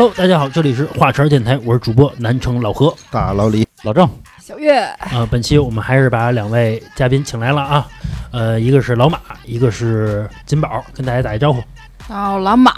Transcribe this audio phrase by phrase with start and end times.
[0.00, 4.08] Hello，大家好，这里是华晨电台，我是主播南城老何大老李，老郑，
[4.42, 7.86] 小月，啊、本期我们还是把两位嘉宾请来了啊，
[8.32, 11.62] 呃，一个是老马，一个是金宝，跟大家打一招呼。
[12.08, 12.72] 哦老马，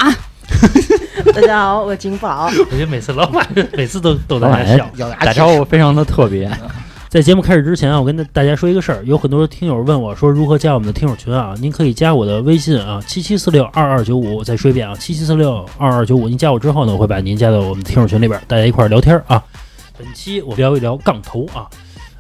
[1.33, 2.51] 大家好，我金宝。
[2.59, 4.91] 我觉得每次老马每次都逗大家笑。
[5.21, 6.51] 打招呼非常的特别。
[7.13, 11.55] 在节目开始之前啊，我跟大家说一个事儿，有很多听友问我说如何加我们的听友群啊？
[11.61, 16.27] 您可以加我的微信啊，七七四六二二九五，再说一遍啊，七七四六二二九五。
[16.27, 19.45] 您加我之后呢，我会把您加到我们听友群里边，大家一块儿聊天啊。
[19.99, 21.69] 本期我聊一聊杠头啊。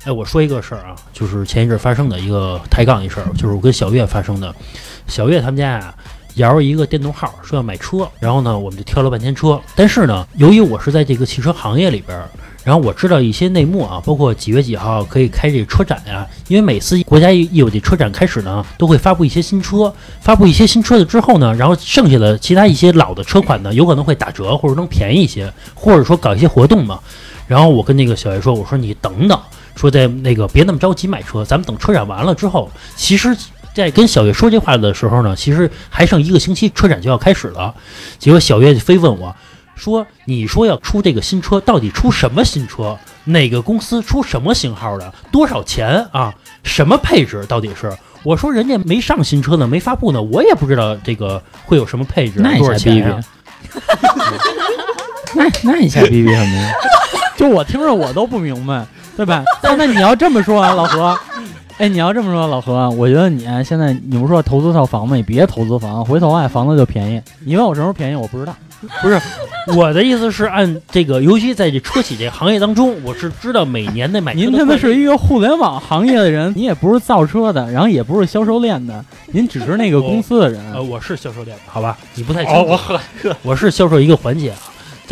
[0.04, 4.54] 哎，我说一个事儿啊，就是前一阵发生的一个抬杠一事儿，就是我跟小月发生的。
[5.06, 5.94] 小月他们家呀、
[6.34, 9.58] 摇一个电动号，说要买车，然后呢，我们就挑了半天车。
[9.74, 12.28] 但是呢，由于我是在这个汽车行业里边儿，
[12.64, 27.00] 然后我知道一些内幕啊，包括几月几号可以开这个车展呀、因为每次国家一有这车展开始呢，都会发布一些新车，发布一些新车的之后呢，然后剩下的其他一些老的车款呢，有可能会打折或者能便宜一些，或者说搞一些活动嘛。
[27.46, 29.40] 然后我跟那个小月说，我说你等等，
[29.74, 33.36] 说在那个别那么着急买车，咱们等车展完了之后，其实。
[33.74, 37.74] 在跟小月说这话的时候呢，其实还剩一个星期，车展就要开始了。
[38.18, 39.34] 结果小月就非问我，
[39.74, 42.96] 说：“你说要出这个新车，到底出什么新车？
[43.24, 45.12] 哪个公司出什么型号的？
[45.30, 46.34] 多少钱啊？
[46.62, 47.44] 什么配置？
[47.46, 47.90] 到底是？”
[48.22, 53.08] 我说：“人家没上新车呢，没发布呢，我也不知道这个会有什么配置，那多少 一下逼逼
[55.34, 56.72] 那那你瞎逼逼什么呀？
[57.36, 58.86] 就我听着我都不明白，
[59.16, 59.42] 对吧？
[59.60, 61.18] 但那你要这么说啊，老何，
[61.78, 65.16] 哎，你要这么说，老何，我觉得你啊现在你不是说投资套房吗？
[65.16, 67.20] 你别投资房，回头啊房子就便宜。
[67.40, 68.54] 你问我什么时候便宜，我不知道。
[69.00, 69.20] 不是，
[69.76, 80.60] 我的意思是按这个，尤其在这车企这行业当中，我是知道每年的买车的您他妈是一个互联网行业的人，您也不是造车的，然后也不是销售链的，您只是那个公司的人。
[80.72, 81.96] 呃，我是销售链的，好吧？
[82.14, 82.92] 你不太清哦，楚。
[83.28, 84.58] 我，我是销售一个环节啊。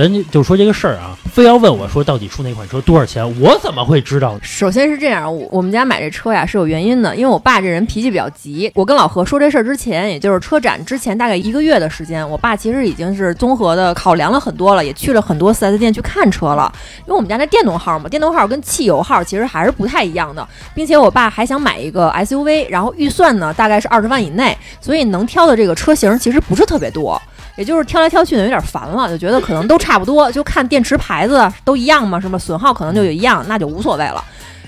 [0.01, 4.39] 咱就就说这个事儿啊，非要问我说到底出哪款车多少钱，我怎么会知道？
[4.41, 8.73] 首先是这样，我我们家买这车呀是有原因的，因为我爸这人脾气比较急。
[8.75, 16.73] 我跟老何说这事儿之前，也就是车展之前大概一个月的时间，我爸其实已经是综合的考量了很多了，也去了很多 4S 店去看车了。
[17.01, 27.21] 因为我们家那电动号嘛，电动号跟汽油号其实还是不太一样的，并且我爸还想买一个 SUV，然后预算呢大概是二十万以内，所以能挑的这个车型其实不是特别多。
[27.57, 34.25] 也就是挑来挑去的，有点烦了，就觉得可能都差不多，就看电池牌子都一样嘛，什么损耗可能就有一样，那就无所谓了。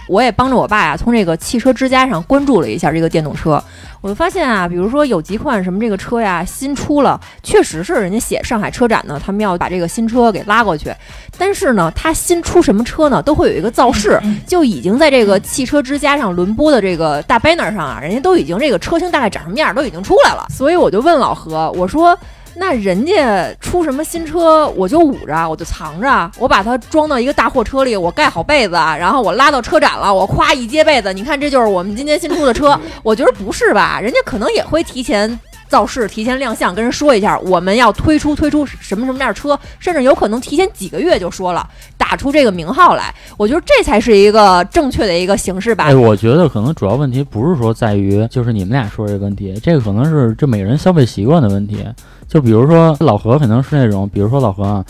[0.08, 3.62] 我也帮着我爸呀，从这个汽车之家上关注了一下这个电动车，
[4.00, 10.92] 我就发现啊，比如说有几款什么这个车呀新出了，确实是人家写上海车展呢，他们要把这个新车给拉过去，
[11.38, 22.18] 但是呢，它新出什么车呢，都会有一个造势，就已经在这个汽车之家上轮播的这个大 banner 上啊，人家都已经这个车型大概长什么样都已经出来了，所以我就问老何，我说。
[22.54, 32.78] 那人家出什么新车，我就捂着，我就藏着，我把它装到一个大货车里，我盖好被子，然后我拉到车展了，我夸一揭被子，你看这就是我们今天新出的车。
[33.02, 33.98] 我觉得不是吧？
[34.00, 43.14] 人家可能也会提前造势、提前亮相，跟人说一下我们要推出推出什么什么样的车，甚至有可能提前几个月就说了，打出这个名号来。
[43.38, 45.84] 我觉得这才是一个正确的一个形式吧。
[45.84, 51.82] 哎，我觉得可能主要问题不是说在于就是你们俩说这个问题，这个可能是这每个人消费习惯的问题。
[52.32, 54.82] 就比如说老何可能是那种，比如说老何啊，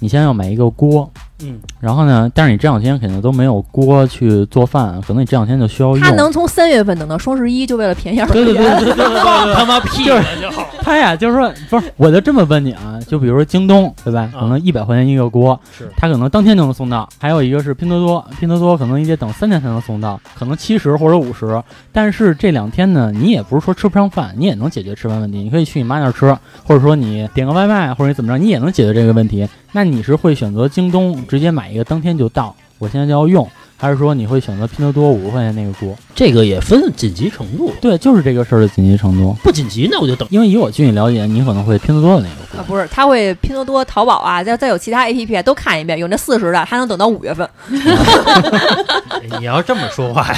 [0.00, 1.08] 你现在要买一个锅，
[1.42, 6.00] 嗯，然后呢，但是你这两天肯定都没有锅去做饭，可能你这两天就需要用。
[6.00, 8.54] 他能从三月份等到双十一，就为了便宜二十对对。
[8.54, 10.66] 对对对对，放他妈屁了就好。
[10.82, 14.30] 他呀，就是说，不是，我就这么问你啊，就比如说京东，对吧？
[14.34, 21.62] 啊可能一百块钱一个锅，是他可能当天就能送到；还有一个是拼多多，拼多多可能你得等三天才能送到，可能七十或者五十。
[21.92, 25.38] 但是这两天呢，你也不是说吃不上饭，你也能解决吃饭问题。
[25.38, 29.48] 你可以去你妈那儿吃，或者说你点个外卖，或者你怎么着，你也能解决这个问题。
[29.72, 35.96] 那你是会选择京东直接买一个当天就到，我现在就要用，还是说你会选择拼多多五十块钱那个锅？
[36.12, 39.32] 这个也分紧急程度，对，就是这个事儿的紧急程度。
[39.44, 40.26] 不紧急那我就等。
[40.32, 42.64] 因为以我据你了解，你可能会拼多多的那个锅啊，。
[42.66, 47.48] 不是，他会拼多多、淘宝啊，再再有其他 A P P 啊都看一遍，有那四十的，还能等到五月份。
[47.70, 50.36] 哎你要这么说话呀，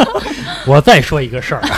[0.66, 1.60] 我再说一个事儿。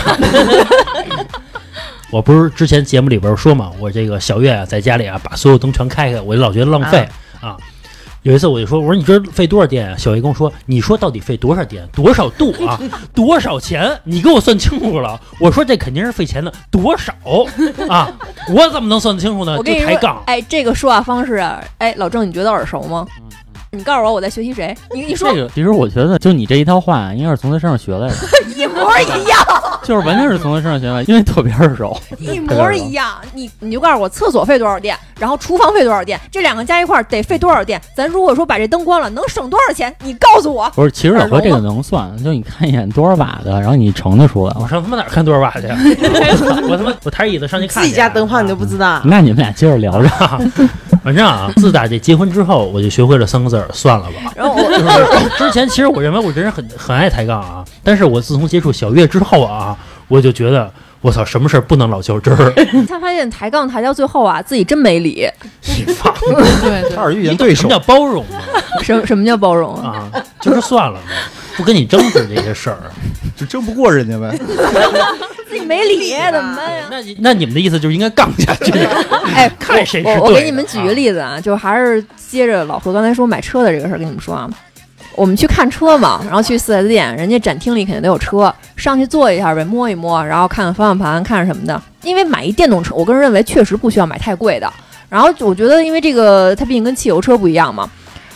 [2.09, 7.05] 我不是之前节目里边说嘛，我这个小月啊，在家里啊，把所有灯全开开，我就老觉得浪费
[7.41, 7.57] 啊。
[8.27, 9.95] 有一次我就说，我说你这费多少电啊？
[9.95, 12.77] 小姨跟我说，你说到底费多少电，多少度啊，
[13.15, 13.97] 多少钱？
[14.03, 15.17] 你给我算清楚了。
[15.39, 17.13] 我说这肯定是费钱的，多少
[17.87, 18.11] 啊？
[18.53, 19.55] 我怎么能算得清楚呢？
[19.57, 23.07] 我跟你说就抬杠，，哎，这个说话方式啊，哎，老郑，你觉得耳熟吗？
[23.71, 24.75] 你告诉我我在学习谁？
[24.93, 28.15] 你你说这个其实我觉得，就你这一套话，应该是从他身上学来的。
[28.77, 29.39] 模一样，
[29.83, 31.99] 就是完全是从他身上学的，因为特别耳熟。
[32.19, 33.15] 一模一样。
[33.33, 37.81] 你你就告诉我厕所费多少电，然后厨房费多少电，这两个加一块儿得费多少电？
[37.95, 39.93] 咱如果说把这灯关了，能省多少钱？
[40.03, 40.69] 你告诉我。
[40.75, 44.55] 不是，其实老哥这个能算，就你看一眼多少瓦的，然后你乘得出来。
[44.59, 45.67] 我上他妈哪儿看多少瓦去？
[46.69, 47.83] 我他妈我抬椅子上去看。
[47.83, 49.01] 自己家灯泡你都不知道。
[49.03, 50.09] 那你们俩接着聊着。
[51.03, 54.31] 反正啊，自打这结婚之后，我就学会了三个字儿：算了吧。
[54.35, 59.77] 然后我之前其实我认为我这人很很爱抬杠啊，但是我自从接触小月之后啊，
[60.07, 60.71] 我就觉得
[61.01, 62.53] 我操，什么事儿不能老较真儿。
[62.87, 65.27] 他发现抬杠抬到最后啊，自己真没理。
[65.61, 67.69] 你放，对差点遇见对手 什么。
[67.69, 68.41] 叫包容啊？
[68.83, 70.09] 什什么叫包容啊？
[70.13, 71.13] 啊，就是算了呗，
[71.55, 72.77] 不跟你争执这些事儿。
[73.37, 74.35] 就争不过人家呗。
[75.47, 76.87] 自己没理怎么办呀？
[76.89, 78.71] 那你那你们的意思就是应该杠下去？
[79.33, 84.49] 哎，看谁是我我给你们举个例子啊，就还是接着老何刚才说买车的这个事儿跟你们说啊。
[85.17, 91.81] 我们去看车嘛，然后去四 S 店，人家展厅里肯定都有车，上去坐一下呗，摸一摸，然后看看方向盘，看看什么的。
[92.03, 94.71] 因为买一电动车，我个人认为确实不需要买太贵的。
[95.09, 97.89] 然后我觉得，因为这个它毕竟跟汽油车不一样嘛，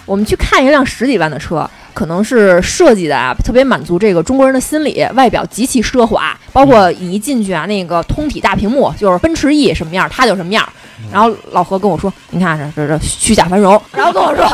[0.08, 10.68] 我们去看一辆十几万的车，可能是设计的啊，特别满足这个中国人的心理，外表极其奢华，包括你一进去啊，那个通体大屏幕，就是奔驰 E 什么样，它就什么样。
[11.12, 14.46] 然后老何跟我说：“你看这这这虚假繁荣。”然后跟我说：“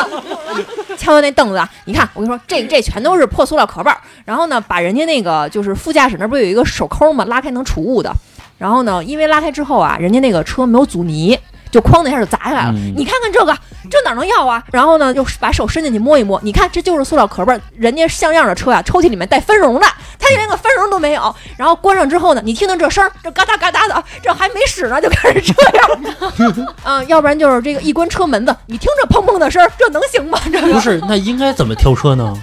[0.97, 4.01] 敲敲那凳子啊，你看我跟你说，这这全都是破塑料壳瓣儿。
[4.25, 8.11] 然后呢，把人家那个就是副驾驶那不是有一个手抠吗，拉开能储物的。
[8.57, 11.37] 然后呢，因为拉开之后啊，人家那个车没有阻尼，
[11.71, 12.71] 就哐的一下就砸下来了。
[12.75, 13.55] 嗯你看看这个，
[13.89, 14.63] 这哪能要啊？
[14.71, 19.85] 然后呢，就把手伸进去摸一摸，你看这就是塑料壳瓣儿，人家像样的车呀、抽屉里面带分绒的，
[20.19, 21.33] 它连个分绒都没有。
[21.57, 26.67] 然后关上之后呢，你听听这声儿，这嘎哒嘎哒的，这还没使呢就开始这样。
[26.83, 30.39] 嗯，要不然就是这个一关车门子，你听这砰砰的声儿，这能行吗？
[30.51, 32.33] 这个不是，那应该怎么挑车呢？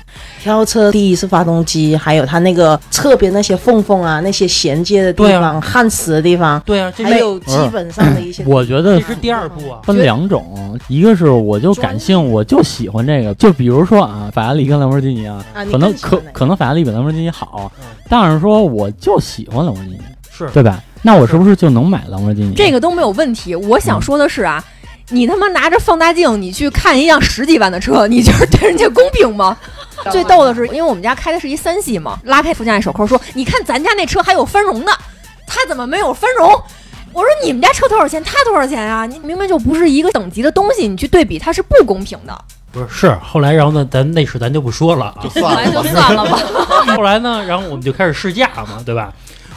[0.45, 8.45] 挑车第一是发动机，还有它那个侧边那些缝缝啊，那些衔接的地方、焊死的地方，对啊，还有基本上的一些。
[8.47, 9.81] 我觉得这是第二步啊。
[9.85, 20.01] 分两种，一个是我就感性，我就喜欢这个，就比如说啊，法拉利跟兰博基尼啊，啊可能可可能法拉利比兰博基尼好嗯，但是说我就喜欢兰博基尼，
[20.31, 20.79] 是对吧？
[21.01, 22.53] 那我是不是就能买兰博基尼？
[22.55, 23.55] 这个都没有问题。
[23.55, 24.63] 我想说的是啊，
[25.11, 29.57] 你他妈拿着放大镜，你去看一辆十几万的车，你就是 对人家公平吗？
[30.11, 34.93] 最逗的是，因为我们家开的是一三系嘛，拉开副驾驶手扣说：“你看咱家那车还有分绒呢，
[35.47, 36.51] 他怎么没有分绒？”
[37.13, 38.23] 我说：“你们家车多少钱？
[38.25, 39.07] 他多少钱啊？
[39.07, 42.37] 你明明就不是一个等级的东西，你去对比，它是不公平的。
[42.73, 45.23] 不是是后来，然后呢，咱那事咱就不说了啊。
[45.23, 46.37] 就后来就算了吧。
[46.37, 46.97] 算了吧。
[46.97, 49.13] 后来呢，然后我们就开始试驾嘛，对吧？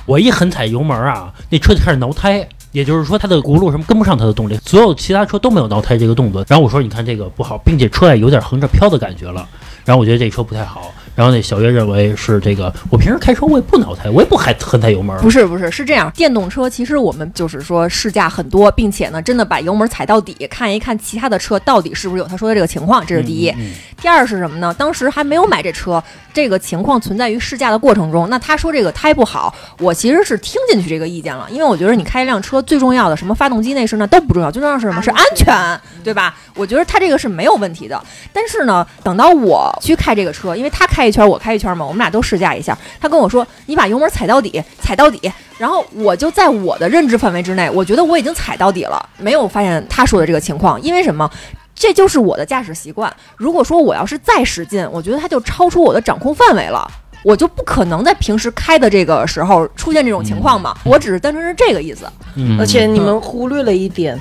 [0.05, 6.45] 我一狠踩油门啊，那车就开始挠胎，也就是说它的轱辘什么跟不上它的动力，所有其他车都没有挠胎这个动作。
[6.47, 9.47] 然后我说，你看这个不好，并且车也有点横着飘的感觉了。
[9.85, 10.93] 然后我觉得这车不太好。
[11.17, 15.19] 然后那小月认为是这个，我平时开车我也不挠胎，我也不还狠踩油门。
[15.19, 23.49] 不是不是是这样，电动车其实我们就是说试驾很多，并且呢，真的把油门踩到底，看一看其他的车到底是不是有他说的这个情况，这是第一。
[23.49, 24.71] 嗯嗯第二是什么呢？
[24.77, 26.01] 当时还没有买这车，
[26.31, 28.29] 这个情况存在于试驾的过程中。
[28.29, 35.01] 那他说这个胎不好，我其实是听进去这个意见了，因为我觉得你开一辆车最重要的什么发动机内饰那都不重要，最重要是什么？
[35.01, 36.37] 是安全，对吧？
[36.53, 37.99] 我觉得他这个是没有问题的。
[38.31, 42.77] 但是呢，等到我去开这个车，因为他开一圈，我开一圈嘛，我们俩都试驾一下。
[42.99, 50.79] 他跟我说：“你把油门踩到底，踩到底。”然后我就在我的认知范围之内，我觉得我已经踩到底了，没有发现他说的这个情况。
[50.81, 51.29] 因为什么？
[51.73, 53.15] 这就是我的驾驶习惯。
[53.35, 56.89] 如果说我要是再使劲，我觉得它就超出我的掌控范围了。
[57.23, 62.07] 我就不可能在平时开的这个时候出现这种情况嘛，我只是单纯是这个意思。
[62.35, 64.19] 嗯而且你们忽略了一点，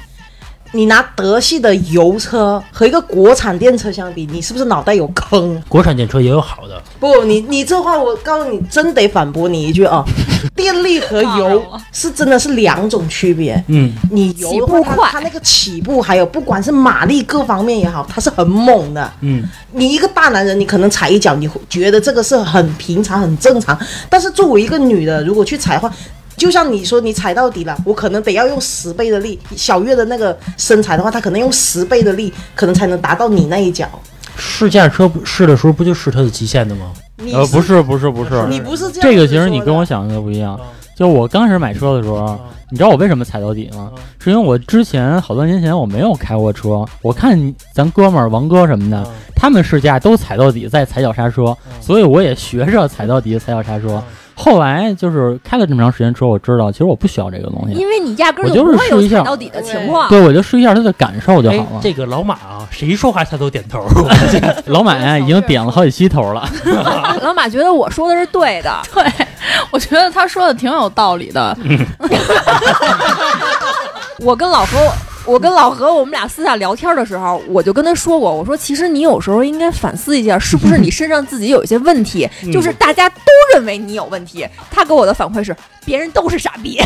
[0.73, 5.63] 你拿德系的油车和一个国产电车相比，你是不是脑袋有坑？
[5.69, 10.05] 国产电车也有好的，不，你你这话我告诉你，真得反驳你一句啊！
[10.55, 13.63] 电力和油是真的是两种区别。
[13.69, 19.13] 嗯，你油起的话，步快它它那个起步还有不管是马力各方面也好，它是很猛的。
[19.21, 19.43] 嗯，
[19.73, 23.79] 你一个大男人，你可能踩一脚，你会觉得这个是很平常、很正常。
[24.09, 25.93] 但是作为一个女的，如果去踩的话，
[26.37, 29.39] 就像你说你踩到底了，我可能得要用十倍的力。
[29.57, 33.89] 小月的那个身材的话，她可能用十倍的力，可能才能达到你那一脚。
[34.37, 36.93] 试驾车不试的时候不就试它的极限的吗？
[37.33, 40.61] 呃，不是不是不是，你不是这样这个其实你跟我想的不一样啊。
[40.95, 42.39] 就我刚开始买车的时候，
[42.71, 43.91] 你知道我为什么踩到底吗？
[44.19, 54.03] 是因为我之前好多年前我没有开过车，我看咱哥们儿王哥什么的，他们试驾都踩到底再踩脚刹车，所以我也学着踩到底踩脚刹车。
[54.39, 60.09] 后来就是开了这么长时间车，我知道其实我不需要这个东西，因为你压根儿我就会有试一下踩到底的情况。
[60.11, 63.85] 对我就试一下他的感受就好哎了。，这个老马啊，谁说话他都点头。
[64.67, 66.49] 老马呀已经点了好几期头了，
[67.23, 69.05] 老马觉得我说的是对的， 对，
[69.71, 71.57] 我觉得他说的挺有道理的。
[74.21, 74.79] 我跟老何，
[75.27, 83.17] 我跟老何，我们俩私下聊天的时候，我就跟他说过，我说其实你有时候应该反思一下，是不是你身上自己有一些问题，就是大家都
[83.53, 84.47] 认为你有问题。
[84.71, 85.55] 他给我的反馈是，
[85.85, 86.81] 别人都是傻逼。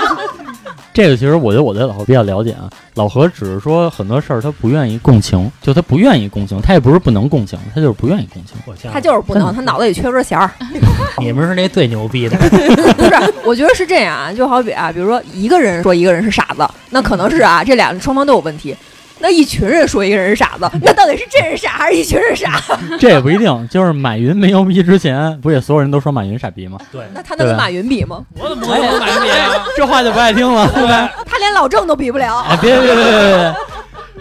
[0.92, 2.70] 这个其实我觉得我对老何比较了解啊。
[2.96, 8.56] 老何只是说很多事儿他不愿意共情，就他不愿意共情，他也不是不能共情，他就是不愿意共情。
[8.90, 10.50] 他就是不能，他脑子里缺根弦儿。
[11.20, 18.74] 你们是那最牛逼的，不是，我觉得是这样啊，就好比啊，比如说一个人说一个人是傻子，那可能是啊，这俩双方都有问题。
[19.18, 22.60] 那一群人说一个人是傻子， 那到底是这人傻还是一群人傻？
[23.00, 26.78] 这也不一定，就是马云没牛逼之前，不也所有人都说马云傻逼吗？
[26.92, 28.22] 对，那他能跟马云比吗？
[28.38, 29.64] 我怎么可能跟马云比啊？
[29.76, 31.10] 这话就不爱听了，对吧？
[31.24, 32.40] 他连老郑都比不了。
[32.48, 33.54] 哎，别别别别别别，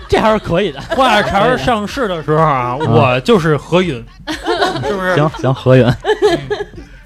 [0.08, 0.80] 这还是可以的。
[0.96, 4.04] 花茶儿上市的时候啊，我就是何云，
[4.88, 5.16] 是不是？
[5.16, 5.94] 行行，何远。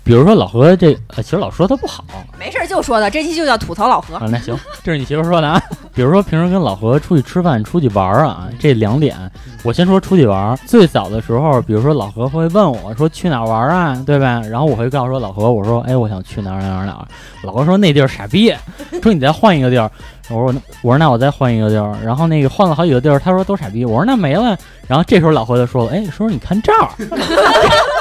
[0.09, 2.03] 比如说老何这，呃，其实老说他不好
[2.39, 4.15] 没事就说他，这期就叫吐槽老何。
[4.15, 4.25] 啊。
[4.27, 5.61] 那行， 这是你媳妇说的啊。
[5.93, 9.15] 比如说平时跟老何出去吃饭、出去玩儿啊，这两点，
[9.63, 10.57] 我先说出去玩儿。
[10.65, 14.41] 最早的时候，比如说老何会问我说去哪儿玩儿啊，对吧？
[14.49, 17.07] 然后我会告诉说老何，我说哎，我想去哪儿哪儿哪儿。
[17.43, 18.51] 老何说那地儿傻逼，
[19.03, 19.91] 说你再换一个地儿。
[20.29, 21.95] 我说那我说那我再换一个地儿。
[22.03, 23.85] 然后那个换了好几个地儿，他说都傻逼。
[23.85, 24.57] 我说那没了。
[24.87, 26.89] 然后这时候老何就说了，哎，说你看这儿。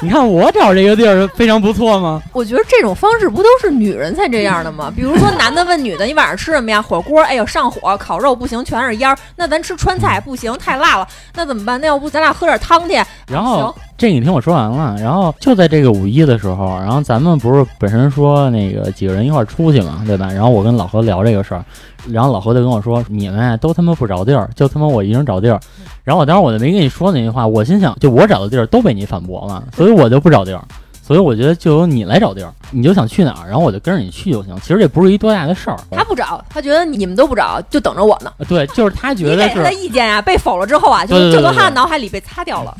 [0.02, 2.22] 你看我找这个地儿非常不错吗？
[2.32, 4.90] 我觉得这种方式不都是女人才这样的吗？
[4.96, 6.80] 比如说男的问女的，你晚上吃什么呀？
[6.80, 9.16] 火锅，哎呦上火，烤肉不行，全是烟儿。
[9.36, 11.78] 那咱吃川菜不行，太辣了，那怎么办？
[11.80, 12.94] 那要不咱俩喝点汤去？
[13.26, 20.32] 然后行这你听我说完了，然后就在这个五一的时候，然后咱们不是本身说那个几个人一块儿出去嘛，对吧？
[20.32, 21.62] 然后我跟老何聊这个事儿，
[22.08, 25.60] 然后老何就跟我说：“你们都他妈不找地儿，就他妈我一人找地儿。”
[26.02, 30.64] 然后我当时我就没跟你说那句话，我心想，就我找的地儿都被你反驳了，所以我就不找地儿。
[31.10, 34.54] 所以我觉得就由你来找地儿，你就想去哪儿，然后我就跟着你去就行。
[34.60, 35.76] 其实这不是一多大的事儿。
[35.90, 38.32] 他不找，他觉得你们都不找，就等着我呢。
[38.48, 42.76] 对，就是他觉得是给他的意见啊，被否了之后啊，就对对对就从他的脑海里被擦掉了。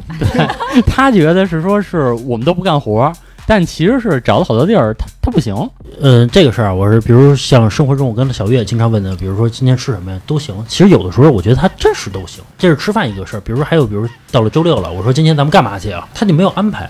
[0.87, 3.13] 他觉得是说是我们都不干活儿，
[3.49, 5.53] 但其实是找了好多地儿，他他不行。
[6.01, 10.55] 嗯，这个事儿啊，我是比如像生活中我跟小月经常问的，比如说今天吃什么呀，都行。
[10.69, 13.41] 其实有的时候我觉得他真是都行，这是吃饭一个事儿。
[13.41, 16.07] 比如说还有，比如到了周六了，我说今天咱们干嘛去啊？
[16.15, 16.89] 他就没有安排。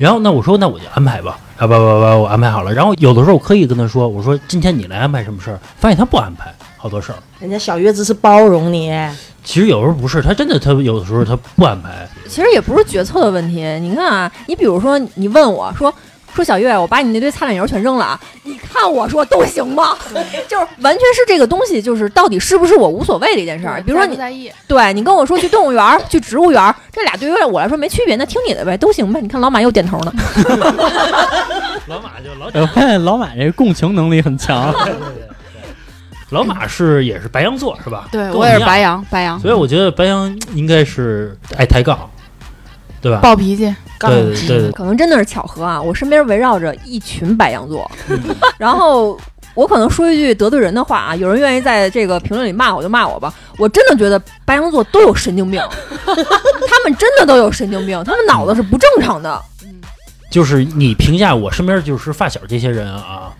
[0.00, 2.72] 然后那我说那我就安排吧，啊不不不，我安排好了。
[2.72, 7.18] 然后有的时候我刻意跟他说，我说今天你来安排什么事儿，发现他不安排好多事儿。
[7.38, 8.90] 人家小月子是包容你，
[9.44, 12.08] 其实有时候不是，他真的他有的时候他不安排。
[12.26, 13.62] 其实也不是决策的问题。
[13.80, 15.92] 你看啊，你比如说你问我说
[16.40, 19.94] 说小月，我把你那堆擦脸油全扔了啊，你看我说都行吗？
[20.48, 23.82] 就是完全是这个东西，就是到底是不是我无所谓的一件事儿。
[23.82, 29.20] 比如说你在意，对你跟我说去动物园、去植物园，这俩对于我来说没区别，那听你的呗，都行呗。
[29.20, 30.12] 你看老马又点头呢。
[31.86, 34.74] 老马就老我发现老马这共情能力很强。
[36.30, 38.08] 老马是也是白羊座是吧？
[38.10, 42.08] 对我也是白羊，白羊所以我觉得白羊应该是爱抬杠，
[43.02, 43.18] 对吧？
[43.20, 47.88] 暴脾气，杠对对对，可能真的是巧合啊，我身边围绕着一群白羊座，
[48.58, 49.16] 然后
[49.54, 55.62] 我可能说一句得罪人的话啊，有人愿意在这个评论里骂我就骂我吧，我真的觉得白羊座都有神经病，
[56.06, 59.40] 他们真的都有神经病，他们脑子是不正常的。
[60.30, 63.32] 就是你评价我身边就是发小这些人啊，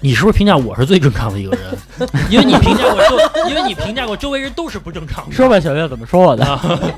[0.00, 2.08] 你是不是评价我是最正常的一个人？
[2.28, 3.18] 因为你评价过周，
[3.48, 5.34] 因为你评价过周围人都是不正常的。
[5.34, 6.44] 说吧，小月怎么说我的？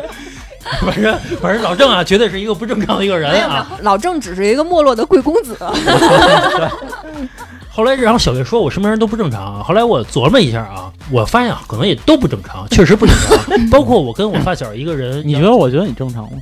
[0.64, 5.57] 啊， 反正反正老郑啊，绝对是一个不正常的一个人啊。，老郑只是一个没落的贵公子。
[7.75, 9.62] 后来，然后小月说我身边人都不正常啊。
[9.62, 13.38] 后来我琢磨一下啊，我发现啊，可能也都不正常，确实不正常。
[13.71, 15.50] 包括我跟我发小一个人，你觉得？
[15.50, 16.38] 我觉得你正常吗？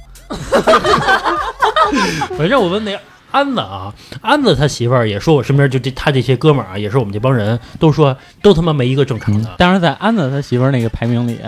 [2.36, 2.98] 反正我问那
[3.30, 9.50] 安子啊，安子他媳妇儿也说我身边就这他这些哥们儿啊，也是我们这帮人都说都他妈没一个正常的。
[9.56, 11.38] 但是在安子他媳妇儿那个排名里，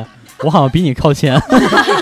[0.42, 1.40] 我好像比你靠前，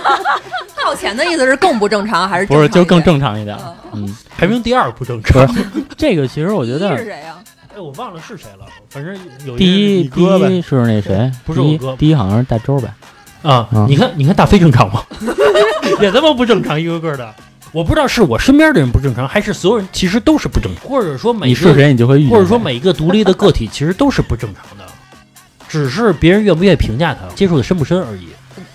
[0.76, 3.74] 靠前的意思是更不正常还是不是就更正正常一点常。
[3.92, 5.54] 嗯，排名第二不正不常。
[5.54, 5.64] 是
[5.96, 7.36] 这个，其实我觉得是谁呀？
[7.74, 12.92] 哎，我忘了是谁了，反正有第一第你哥呗一是那谁，不是我哥第一好像是大周呗。
[13.42, 15.02] 啊嗯，你看，你看大飞正常吗？
[16.00, 17.34] 也他妈不正常，一个个的。
[17.72, 22.30] 我不知道是我身边的人不正常，还是所有人其实都是不正常，或者说每个你是谁，你就会遇见。
[22.30, 24.84] 或者说每一个独立的个体其实都是不正常的，
[25.70, 28.28] 只是别人愿不愿意评价他，接触的深不深而已。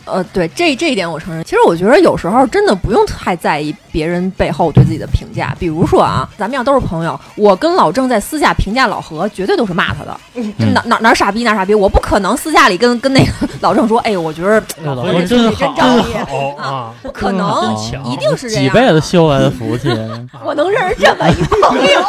[0.05, 1.43] 呃，对这这一点我承认。
[1.43, 5.55] 其实我觉得有时候真的不用太在意别人背后对自己的评价。
[5.59, 10.15] 比如说啊，咱们要都是朋友，我跟老郑在私下评价老何，绝对都是骂他的，
[10.59, 16.93] 就哪哪哪傻逼哪傻逼，我不可能私下里跟跟那个 老郑说，哎，我觉得哎 老何真好，真仗义好啊！
[17.01, 17.75] 不可能，
[18.05, 18.63] 一定是这样。
[18.63, 19.89] 几辈子修来的福气。
[20.45, 22.01] 我能认识这么一朋友，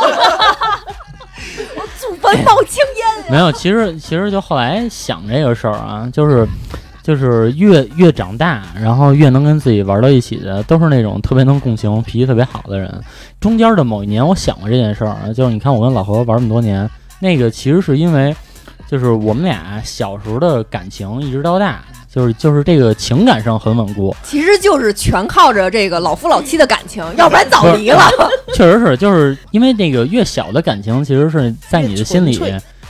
[2.26, 3.30] 我祖坟冒青烟。
[3.30, 6.46] 没有，其实其实就后来想这个事儿啊，就是
[7.02, 13.02] 就是越越长大，然后越能跟自己玩到一起的，都是那种特别能共情、脾气特别好的人。
[13.40, 16.88] 中间的某一年，我想过这件事儿啊，就是你看我跟老何玩那么多年，
[17.20, 18.34] 那个其实是因为，
[18.88, 28.00] 就是我们俩小时候的感情一直到大，就是就是这个情感上很稳固，其实就是全靠着这个老夫老妻的感情，要不然早离了。
[28.54, 32.40] 确实是，就是因为那个越小的感情，其实是在你的心里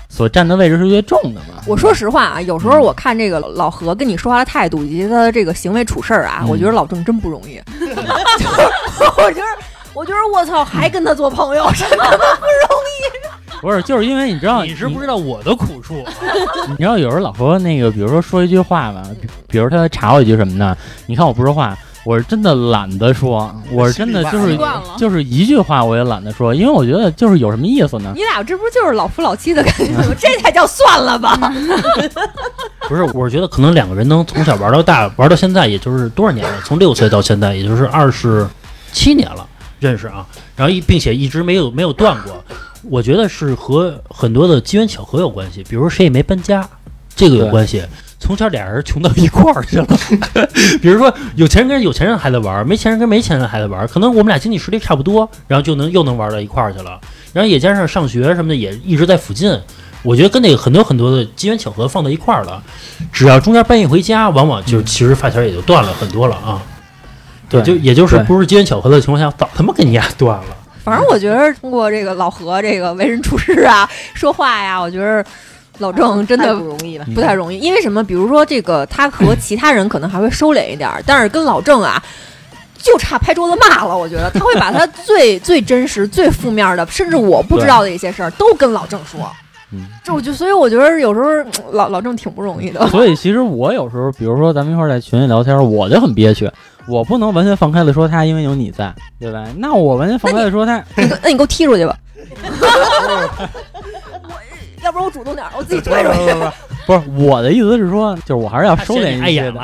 [0.08, 1.60] 所占的位置是越重的嘛。
[1.66, 7.60] 我说实话啊，有时候我看这个老何跟你说话的态度以及他的这个行为处事儿啊，嗯我觉得老郑真不容易。
[9.18, 9.46] 我觉得，
[9.92, 16.12] 我觉得我操，还跟他做朋友，真的不 是，就是因为你知道，你是不知道我的苦处啊，
[16.70, 20.76] 你知道有时候老何那个，比如说说一句话吧，比比如他查我一句什么呢？
[21.06, 24.58] 你看我不说话，我是真的懒得说，我是真的就是
[24.96, 28.12] 就是一句话我也懒得说，因为我觉得就是有什么意思呢？
[28.14, 30.04] 你俩这不就是老夫老妻的感觉吗？
[30.18, 31.36] 这才叫算了吧。
[32.88, 36.60] 不是，我是觉得可能两个人能从小玩到大，玩到现在，也就是多少年了？
[36.64, 38.46] 从六岁到现在，也就是二十
[38.92, 39.44] 七年了，
[39.80, 42.44] 认识啊，然后一并且一直没有没有断过。
[42.82, 46.68] 我觉得是和很多的机缘巧合有关系，比如说谁也没搬家，
[47.14, 47.82] 这个有关系。
[48.18, 49.86] 从小俩人穷到一块儿去了，
[50.80, 56.98] 比如说有钱人跟有钱人还在玩，没钱人跟没钱人还在玩，可能我们俩经济实力差不多，然后就能又能玩到一块儿去了。
[57.34, 59.60] 然后也加上上学什么的也一直在附近，
[60.02, 62.60] 我觉得跟那个很多很多的机缘巧合放到一块儿了。
[63.12, 66.62] 只要中间搬一回家，往往就其实发条也就断了很多了啊。
[67.48, 70.56] 对就也就是不是机缘巧合的情况下，早他妈给你俩断了。
[70.86, 75.24] 反正我觉得通过这个老何这个为人处事啊、说话呀，我觉得
[75.78, 77.04] 老郑真的不容易了。
[77.12, 77.58] 不太容易。
[77.58, 78.04] 因为什么？
[78.04, 82.02] 比如说这个他和 其他人可能还会收敛一点儿，但是跟老郑啊。
[82.78, 89.28] 就差拍桌子骂了，我觉得他会把他最 最真实、最负面的，甚至我不知道的一些事儿都跟老郑说。
[89.72, 92.86] 嗯，这我就所以我觉得有时候嗯老老郑挺不容易的。
[92.86, 96.48] 所以其实我有时候，比如说咱们一块儿在群里聊天，我就很憋屈，
[96.88, 99.44] 我不能完全放开的说他，因为有你在，对吧？
[99.56, 101.96] 那我完全放开的说他，你那你给我踢出去吧。
[104.28, 104.32] 我
[104.82, 106.18] 要不然我主动点，我自己推出去。
[106.86, 109.60] 不是我的意思是说，就是我还是要收敛一些的。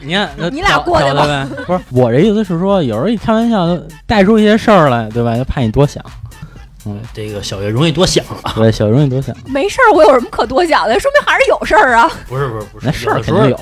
[0.00, 1.46] 你看，你俩过去呗。
[1.66, 5.36] 不是我这意思是说，有时候一开玩笑带出一些事儿来，对吧？
[5.36, 6.04] 就怕你多想，
[6.84, 8.52] 嗯这个小月容易多想啊。
[8.54, 9.34] 对，小月容易多想。
[9.46, 10.98] 没事儿，我有什么可多想的？
[11.00, 12.10] 说明还是有事儿啊。
[12.28, 13.58] 不是不是不是，那事有的时候儿肯定有，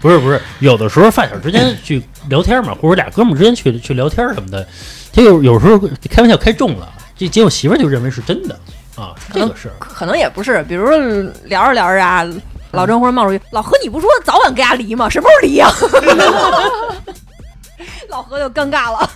[0.00, 4.66] 不是不是，有的时候发小之间去聊天嘛，或者俩哥们儿之间去去聊天什么的，
[5.12, 8.58] 他有有时候开玩笑开重了，这结果媳妇儿就认为是真的
[8.96, 10.96] 啊，这个是可能也不是，比如说
[11.44, 12.26] 聊着聊着啊，
[12.72, 15.08] 老郑忽然冒出一句：“老何，你不说早晚跟家离吗？
[15.08, 15.68] 什么时候离呀、
[18.08, 19.10] 老何就尴尬了。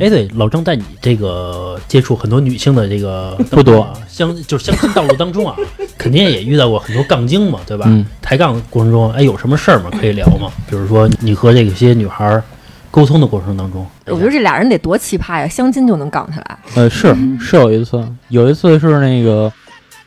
[0.00, 5.54] 哎，对，老郑在你这个接触很多女性的这个 不多啊相就是相亲道路当中啊，
[5.96, 7.84] 肯定也遇到过很多杠精嘛，对吧？
[7.88, 9.90] 嗯抬杠过程中，哎，有什么事儿吗？
[10.00, 10.50] 可以聊吗？
[10.68, 12.42] 比如说你和这些女孩儿
[12.90, 16.58] 沟通的过程当中，我觉得这俩人得多奇葩呀，相亲就能杠起来。
[16.74, 19.52] 呃，是是有一次，有一次是那个，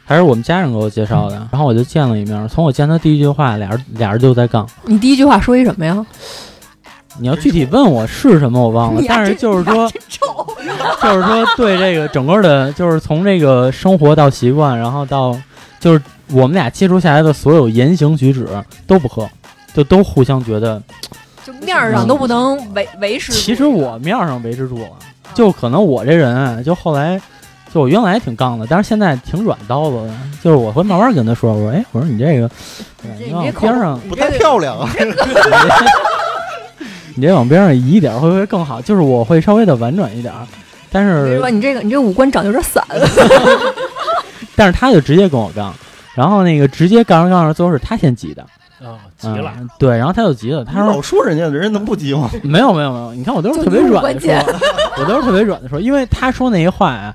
[0.03, 2.47] 还是我们家人给我介绍的，然后我就见了一面。
[2.47, 4.67] 从我见他第一句话，俩人俩人就在杠。
[4.85, 6.05] 你第一句话说一什么呀？
[7.19, 9.89] 你要具体问我是什么，我忘了但是就是说，
[11.01, 15.37] 就是说对这个整个的，就是从这个生活到习惯，然后到
[15.79, 16.01] 就是
[16.31, 18.47] 我们俩接触下来的所有言行举止
[18.85, 19.29] 都不合，
[19.73, 20.81] 就都互相觉得，
[21.45, 23.31] 就面儿上都不能维维持。
[23.31, 24.89] 其实我面儿上维持住了，
[25.33, 27.21] 就可能我这人啊就后来。
[27.73, 30.13] 就我原来挺杠的，但是现在挺软刀子的。
[30.41, 32.49] 就是我会慢慢跟他说，我说，哎，我说你这个，
[33.19, 34.89] 你往你这边上，不太漂亮啊。
[37.15, 38.81] 你这往边上移一点会不会更好？
[38.81, 40.45] 就是我会稍微的婉转一点儿，
[40.91, 42.83] 但是你这个你这五官长得有点散，
[44.55, 45.73] 但是他就直接跟我杠，
[46.13, 48.41] 然后那个直接杠着杠着，最后是他先急的，
[48.81, 52.29] 啊，急了，嗯对，然后他就急了，他说老说人家，人家能不急吗？
[52.43, 54.33] 没有没有没有，你看我都是特别软的说，
[54.97, 57.13] 我都是特别软的说，因为他说那些话呀，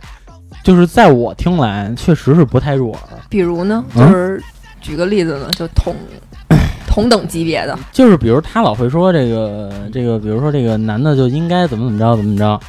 [0.63, 4.43] 就是在我听来确实是不太入耳，比如呢，嗯就是
[4.81, 5.95] 举个例子呢，就同
[6.91, 12.61] 同等级别的，就是比如他老会说这个这个，比如说这个男的就应该怎么怎么着怎么怎么着，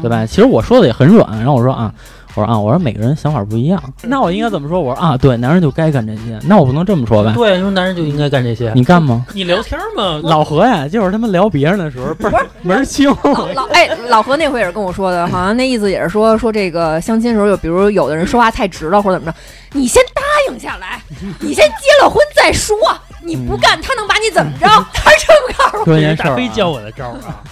[0.00, 0.24] 对吧？
[0.24, 1.92] 其实我说的也很软，然后我说啊，
[2.38, 4.80] 我我说啊，我说每个人想法不一样，那我应该怎么说？
[4.80, 7.32] 我说啊，对，男人就该干这些，那我不能这么说吧？
[7.34, 8.70] 对，说男人就应该干这些。
[8.74, 9.26] 你干吗？
[9.34, 13.10] 你聊天吗， 老何呀，就是他们聊别人的时候不是门儿清。
[13.24, 19.38] 老老哎，老何那回也是跟我说的，好像那意思也是说说这个相亲的时候，有比如有的人说话太直了或者怎么着，
[19.72, 21.02] 你先答应下来，
[21.40, 22.76] 你先结了婚再说，
[23.24, 24.66] 你不干他能把你怎么着？
[24.94, 26.14] 他是这么告诉我。
[26.16, 27.42] 大飞教啊，我的招儿啊。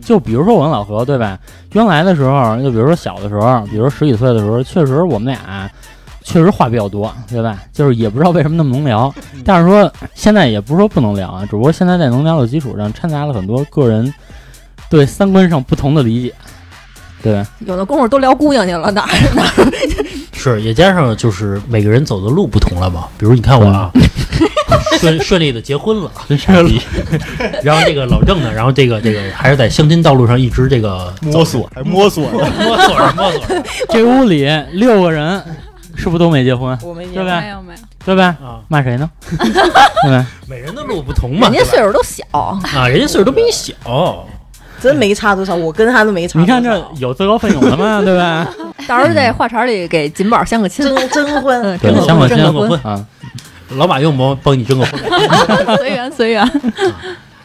[0.00, 1.38] 就比如说我跟老何，对吧？
[1.72, 5.70] 原来的时候，就比如说小的时候，比如十几岁的时候，确实我们俩
[6.22, 7.62] 确实话比较多，对吧？
[7.72, 9.12] 就是也不知道为什么那么能聊，
[9.44, 14.12] 但是说现在也不是说不能聊啊，只不过现在在能聊的基础上，掺杂了很多个人
[14.88, 16.34] 对三观上不同的理解，
[17.22, 17.44] 对？
[17.66, 19.44] 有的功夫都聊姑娘去了，哪哪
[20.32, 23.08] 是，也加上就是每个人走的路不同了吧。
[23.16, 23.90] 比如你看我啊，
[24.98, 26.50] 顺顺利的结婚了，真是
[27.62, 32.46] 然后这个老郑呢，然后这个这个还是在相亲道路上一直这个摸索，还摸索呢。
[32.58, 35.42] 摸索着 摸索着这屋里六个人，
[35.96, 36.78] 是不是都没结婚？
[36.82, 38.36] 我没对吧没有没有，对吧？
[38.42, 38.60] 啊。
[38.68, 39.10] 骂谁呢？
[39.38, 40.26] 对吧？
[40.46, 44.26] 每人的路不同嘛，人家岁数都小，啊，人家岁数都比你小。
[44.80, 46.40] 真没差多少，我跟他都没差。
[46.40, 48.48] 你看这有自告奋勇的嘛，对吧？
[48.88, 50.84] 到时候在话茬里给锦宝相个亲。
[50.84, 52.92] 征征婚，嗯，对征，相个亲个婚，征个婚。
[52.92, 53.06] 啊，
[53.76, 55.76] 老马用不用帮你征个 婚？
[55.78, 56.50] 随缘随缘，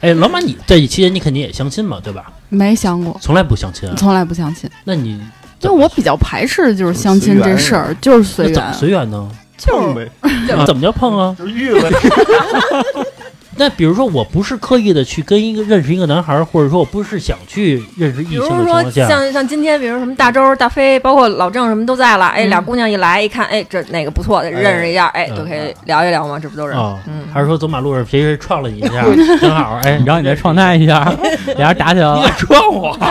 [0.01, 2.25] 哎，老马，你这一期间你肯定也相亲嘛，对吧？
[2.49, 3.95] 没相过，从来不相亲啊？
[3.97, 5.19] 从来不相亲，那你
[5.59, 9.29] 就我比较排斥就是相亲这事儿，就是随缘怎么，随缘呢？
[9.57, 10.11] 就是碰呗，
[10.55, 11.35] 啊怎么叫碰啊？
[11.37, 11.89] 就是遇呗。
[13.57, 22.27] 那比如说，我不是刻意的去跟一个认识一个男孩儿，或者说我不是想去认识异性的情说况下，像像今天，比如什么大周、大飞，包括老郑什么都在了。
[22.27, 26.73] 哎，嗯俩姑娘一来一看，哎，这哪个不错的，认识一下，哎，嗯就可以聊一聊嘛，这不都是？
[26.73, 29.03] 啊，嗯，还是说走马路上谁谁撞了你一下，
[29.39, 31.11] 正好哎，然后你再撞他一下，
[31.57, 32.15] 俩人打起来了。
[32.17, 33.07] 你敢撞我，撞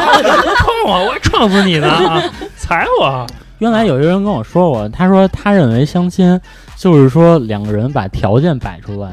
[0.87, 1.88] 我，我撞死你呢！
[1.88, 2.22] 啊，
[2.56, 3.26] 踩我！
[3.59, 6.38] 原来有一个人跟我说过，他说他认为相亲
[6.76, 9.09] 就是说两个人把条件摆出来，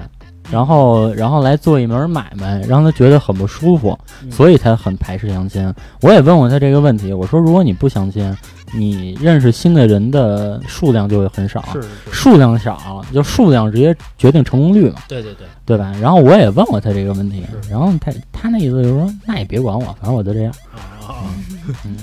[0.54, 5.74] 然后然后来做一门买卖，让他觉得很不舒服，嗯所以他很排斥相亲。
[6.02, 8.38] 我也问过他这个问题，我说如果你不相亲，
[8.72, 15.92] 你认识新的人的数量就会很少，是是是，数量少就数量直接决定成功率嘛，对对对，对吧？
[16.00, 20.54] 然后我也问过他这个问题，然后他他那意思就是说，那也别管我，反正我就这样。
[20.72, 21.26] 啊啊啊！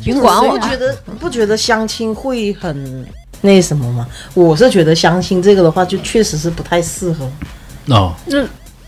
[0.05, 3.07] 别管我不觉得不觉得相亲会很
[3.41, 4.07] 那什么吗？
[4.35, 7.31] 我是觉得相亲这个的话，就确实是不太适合。
[7.91, 8.15] 哦，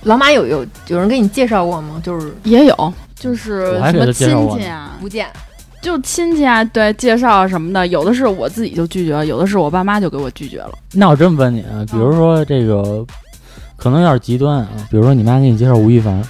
[0.04, 2.00] 老马有有有人给你介绍过吗？
[2.02, 5.28] 就是也有，就是什么亲戚啊，不见，
[5.80, 10.72] 就亲戚啊，对，介绍啊什么的，有的是我自己就拒绝了，有的是我爸妈就给我拒绝了。
[10.92, 13.06] 那我这么问你啊，比如说这个，
[13.76, 16.20] 可能有点极端啊，比如说你妈给你介绍吴亦凡，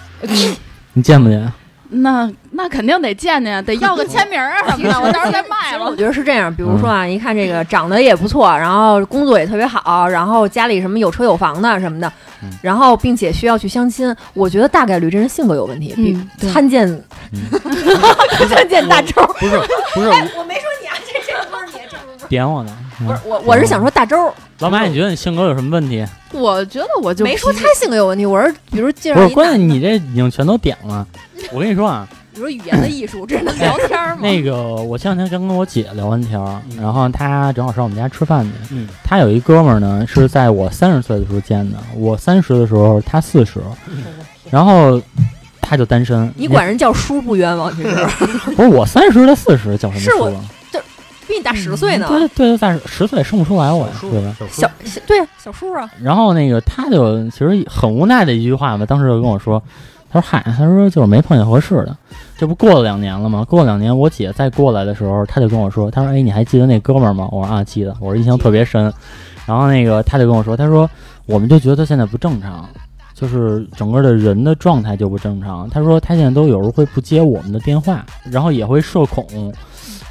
[0.92, 1.50] 你见不见？
[1.88, 5.86] 那那肯定得见见，得要个签名啊什么的， 我到时候再卖了。
[5.86, 12.12] 我觉得是这样，比如说啊，一看这个长得也不错，然后工作也特别好，然后家里什么有车有房的什么的
[12.42, 16.86] 嗯，然后并且需要去相亲，我觉得大概率这人性格有问题，比参见
[18.48, 19.22] 参见大周。
[19.38, 19.58] 不是
[19.94, 22.76] 不是，我没说你啊，这这不是你，这不是点我呢？
[23.00, 26.06] 嗯不是我，我是想说大周，老马，你觉得你性格有什么问题？
[26.32, 31.04] 我觉得我就没说他性格有问题，我是比如介不是，绍关键你这已经全都点了。
[31.50, 34.18] 我跟你说啊， 比如语言的艺术，这是能聊天吗？
[34.20, 38.50] 那个我前两天刚跟我姐聊完天儿，嗯然后她正好上我们家吃饭去。
[38.74, 43.60] 嗯，她有一哥们儿呢，是在我三十岁的时候见的，我三十的时候他四十，
[44.50, 45.00] 然后
[45.60, 46.32] 他就单身。
[46.36, 47.94] 你管人叫叔不冤枉，其实
[48.56, 50.44] 不是我三十的四十叫什么是我叔啊？
[51.24, 52.06] 比你大十岁呢。
[52.08, 54.34] 对对，大十岁生不出来我呀，对吧？
[54.38, 59.62] 小叔小小对呀，小叔啊，然后那个他就其实很无奈的一句话嘛，当时就跟我说，
[60.12, 61.96] 他说嗨，他说就是没碰见合适的，
[62.36, 63.44] 这不过了两年了吗？
[63.48, 67.26] 过了两年，我姐再过来的时候，他就跟我说，他说哎，你还记得那哥们儿吗？
[67.32, 68.92] 我说啊，记得，我说印象特别深。
[69.46, 70.88] 然后那个他就跟我说，他说
[71.24, 72.68] 我们就觉得他现在不正常。
[73.14, 75.70] 就是整个的人的状态就不正常。
[75.70, 79.24] 他说他现在都有时候会不接我们的电话，然后也会社恐。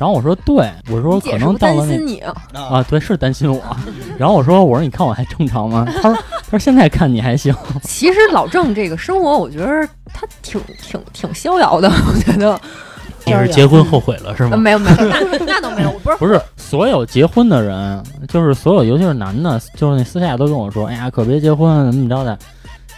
[0.01, 2.33] 然后我说对，我说可能到了那担心你啊？
[2.55, 3.61] 啊，对，是担心我。
[4.17, 5.85] 然后我说，我说你看我还正常吗？
[6.01, 7.53] 他说，他说现在看你还行。
[7.83, 12.59] 其实老郑这个生活，我觉得他挺挺挺逍遥的， 我觉得。
[13.23, 14.57] 你是结婚后悔了是呃吗？
[14.57, 22.35] 没有没有，那那倒没有，不是不是所有结婚的人，就是所有，尤其是男的，就是那私下都跟我说，哎呀，可别结婚，怎么怎么着的。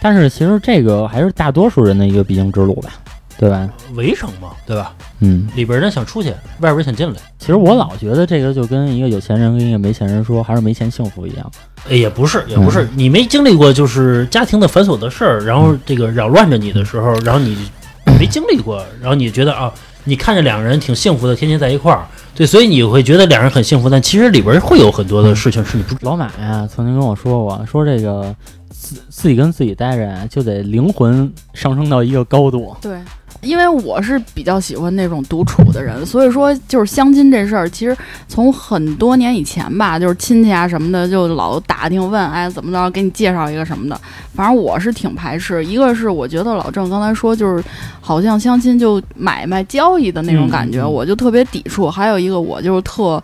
[0.00, 2.94] 但是其实这个还是大多数人的一个必经之路吧，
[3.36, 3.68] 对吧？
[3.94, 4.94] 围城嘛，对吧？
[5.20, 7.14] 嗯，里边人想出去，外边人想进来。
[7.38, 11.50] 其实我老觉得这个就跟一个有钱人跟一个没钱人说，还是没钱幸福一样。
[11.88, 17.70] 哎，也不是，也不是，你没经历过就是家庭的繁琐的事儿，然后这个扰乱着你的时候，然后你
[18.18, 19.72] 没经历过，然后你觉得啊，
[20.04, 26.12] 你看着两个人挺幸福的，天天在一块儿，对，所以你会觉得两人很幸福，但其实里边会有很多的事情是你不知道。
[26.12, 28.34] 老马呀，曾经跟我说过，说这个
[28.70, 32.74] 自自己跟自己待着，就得灵魂上升到一个高度。
[32.80, 32.98] 对，
[33.44, 44.00] 因为我是比较喜欢那种独处的人，所以说就是相亲这事儿，其实从很多年以前吧，就是亲戚啊什么的，就老打听问，哎，怎么着，给你介绍一个什么的。
[44.34, 47.62] 反正我是挺排斥，一个是我觉得老郑刚才说，就是
[48.00, 51.90] 好像相亲就买卖交易的那种感觉，我就特别抵触。
[51.90, 53.22] 还有一个，我就是特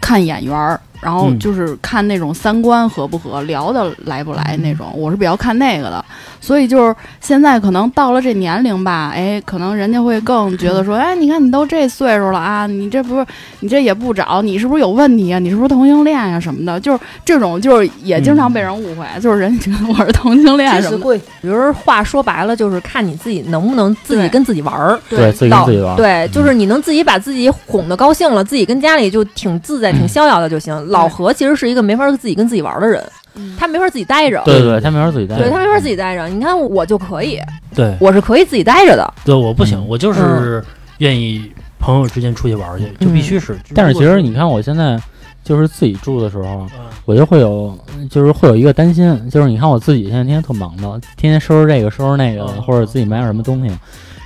[0.00, 0.80] 看眼缘儿。
[1.00, 6.04] 然后嗯就是看那种三观合不合，聊得来不来那种，我是比较看那个的。
[6.40, 13.26] 所以就是现在可能到了这年龄吧，哎，可能人家会更觉得说，哎，你看你都这岁数了啊，你这不是
[13.60, 15.38] 你这也不找，你是不是有问题啊？
[15.38, 16.80] 你是不是同性恋呀、什么的？
[16.80, 20.90] 就是这种，就是也经常被人误会，就是人觉得我是同性恋什么的。
[20.90, 24.98] 确实会，比如话说白了，就是看你自己能不能自己跟自己玩儿。
[25.10, 25.94] 对自己跟自己玩。
[25.96, 30.74] 对，就是你能自己把自己哄得高兴了，自己跟家里就挺自在、挺逍遥的就行。
[30.90, 33.02] 老何其实是一个没法自己跟自己玩的人，
[33.34, 34.42] 嗯他没法自己待着。
[34.44, 35.42] 对对对，他没法自己待着。
[35.42, 37.40] 对他没法自己待着，你看我就可以，
[37.74, 39.14] 对，我是可以自己待着的。
[39.24, 40.62] 对，我不行，嗯我就是
[40.98, 43.58] 愿意朋友之间出去玩儿去，就必须是。
[43.74, 45.00] 但是其实你看，我现在
[45.44, 47.78] 就是自己住的时候，嗯，我就会有，
[48.10, 53.74] 就是会有一个担心，就是你看我自己现在天天特忙的，天天收拾这个收拾那个或者自己买点什么东西，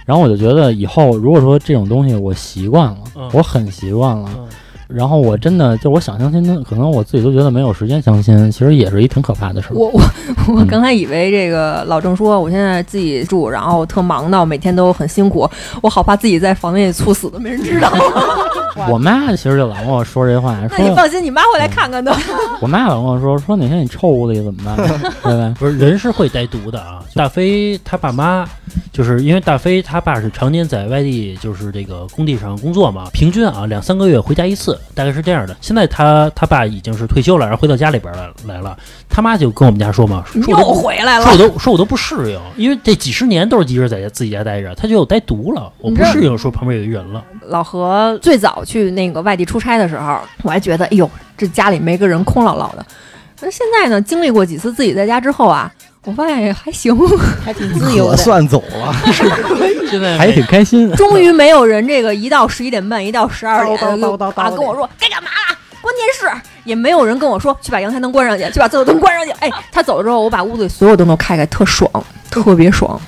[0.07, 4.49] 然后我就觉得以后如果说这种东西我习惯了，嗯我很习惯了，嗯
[4.89, 9.75] 然后我真的就我想相亲，可能我自己都觉得没有时间相亲，其实也是一挺可怕的事儿。
[9.75, 10.01] 我我
[10.49, 15.49] 我嗯刚才以为这个老郑说我现在自己住，然后特忙的，每天都很辛苦，
[15.83, 17.91] 我好怕自己在房间里猝死都没人知道。
[18.91, 22.13] 我妈其实就老跟我说这话，说那你放心，你妈会来看看的。
[22.61, 24.77] 我妈老跟我说说哪天你臭屋里怎么办，
[25.23, 25.55] 对吧？
[25.59, 27.03] 不是人是会带毒的啊。
[27.15, 28.45] 大飞他爸妈，
[28.95, 35.57] 就是因为大飞他爸是常年在外地，就是这个工地上工作嘛，平均啊两三个月回家一次，大概是这样的。
[35.61, 38.79] 现在他他爸已经是退休了，然后回到家里边来来了，
[39.09, 41.39] 他妈就跟我们家说嘛，说又我都回来了说我。
[41.39, 47.25] 都说我都不适应，因为这几十年都是一人在家自己家待着，他就有带毒了，我不适应，说旁边有一人了。
[47.49, 52.87] 老何最早去那个外地出差的时候，我还觉得，哎呦，这家里没个人，空落落的。
[53.41, 55.71] 那现在呢，经历过几次自己在家之后啊，
[56.05, 56.95] 我发现也还行，
[57.45, 58.17] 还挺自由的。
[58.17, 58.95] 可算走了，
[59.91, 60.91] 现在还挺开心。
[60.93, 63.97] 终于没有人这个一到十一点半，一到十二点啊
[64.51, 65.59] 跟我说该干嘛了。
[65.81, 69.31] 关电视也没有人跟我说去把阳台灯关上去，去把厕所灯关上去。
[69.41, 71.91] 哎，他走了之后，我把屋子里所有灯都开开，特爽，
[72.31, 72.99] 特别爽。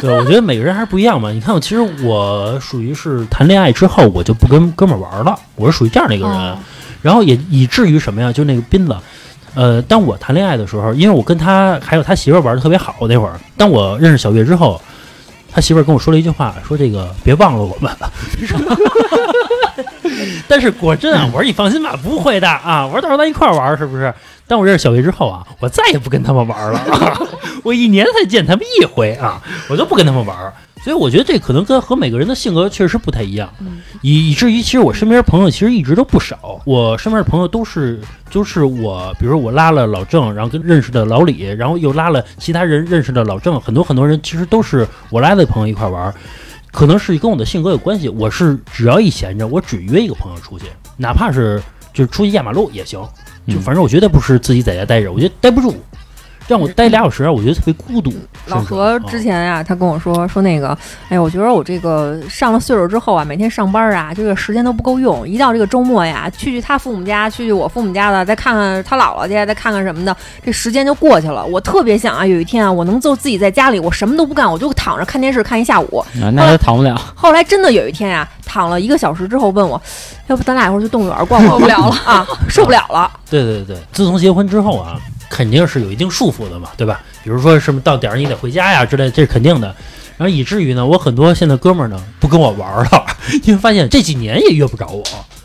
[0.00, 1.30] 对，我觉得每个人还是不一样嘛。
[1.30, 6.36] 你看，我其实我属于是谈恋爱之后，我就不跟哥们玩了，我是属于这样的一个人。
[6.36, 6.58] 哦
[7.00, 8.32] 然后也以至于什么呀？
[8.32, 8.96] 就那个斌子，
[9.58, 14.80] 呃，当我谈恋爱的时候，因为我跟他还有他媳妇儿玩的特别好那会儿，当我认识小月之后，
[15.50, 17.90] 他媳妇儿跟我说了一句话，说这个别忘了我们。
[20.46, 22.86] 但是果真啊，我说你放心吧，不会的啊。
[22.86, 24.14] 我说到时候咱一块儿玩，是不是？
[24.48, 27.20] 当我认识小月之后啊，我再也不跟他们玩儿了、啊，
[27.62, 30.52] 我一年才见他们一回啊，我就不跟他们玩儿。
[30.84, 33.52] 所以我觉得这可能跟和每个人的性格确实不太一样，
[34.00, 46.14] 以以至于其实我身边朋友其实一直都不少，我身边的朋友都是就是我，比如说我拉了老郑，然后跟认识的老李，然后又拉了其他人认识的老郑，很多很多人其实都是我拉的朋友一块玩儿，
[46.70, 48.08] 可能是跟我的性格有关系。
[48.08, 51.60] 我是只要一闲着，我只约一个朋友出去，哪怕是
[51.92, 53.04] 就是出去压马路也行，
[53.48, 55.74] 就嗯反正我绝对不是自己在家待着，我觉得待不住。
[56.48, 58.12] 让我待俩小时啊，我觉得特别孤独。
[58.46, 60.70] 老何之前啊，他跟我说说那个，
[61.10, 65.28] 哎呀，我觉得我这个上了岁数之后啊，每天上班啊，这个时间都不够用。
[65.28, 71.44] 一到这个周末呀，去去他父母家，去去我父母家的，再看看他姥姥去，再看看什么的，这时间就过去了。
[71.44, 75.98] 我特别想啊，有一天啊，我能就自己在家里，我什么都不干，我就躺着看电视看一下午。
[76.22, 76.98] 啊，那也躺不了。
[77.14, 79.78] 后来真的有一天呀、躺了一个小时之后，问我，
[80.28, 81.58] 要不咱俩一会儿去动物园逛逛？
[81.58, 83.10] 受不了了啊，受不了了。
[83.28, 84.98] 对对对，自从结婚之后啊，
[85.28, 87.00] 肯定是有一定束缚的嘛，对吧？
[87.22, 89.74] 比如说什么到点儿你得回家呀之类，这是肯定的。
[90.16, 93.06] 然后以至于呢，我很多现在哥们儿呢不跟我玩儿了，
[93.44, 95.04] 因为发现这几年也约不着我。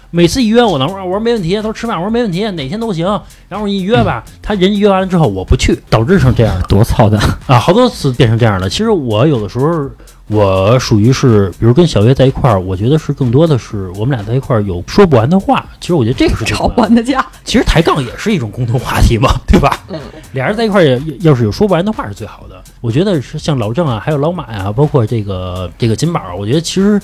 [0.09, 3.05] 每次一约我呢，我说没问题，他说吃饭，我说没问题，哪天都行。
[3.49, 7.19] 然后我一约吧，他人约完了之后我不去，导致成这样的多操蛋！
[7.47, 8.69] 啊，好多次变成这样了。
[8.69, 9.89] 其实我有的时候，
[10.27, 15.65] 我属于是，比如跟小月在一块儿，我觉得是更多的是我们俩在一块儿有说不完的话。
[15.81, 19.83] 其实我觉得这个是最吵重要的完的架，其实抬杠也是一种共同话题嘛，对吧？
[19.89, 19.99] 嗯，
[20.31, 22.63] 俩人在一块儿也要是有说不完的话是最好的。
[22.79, 26.99] 我觉得是像老郑啊，还有老马呀、包括这个这个金宝，我觉得其实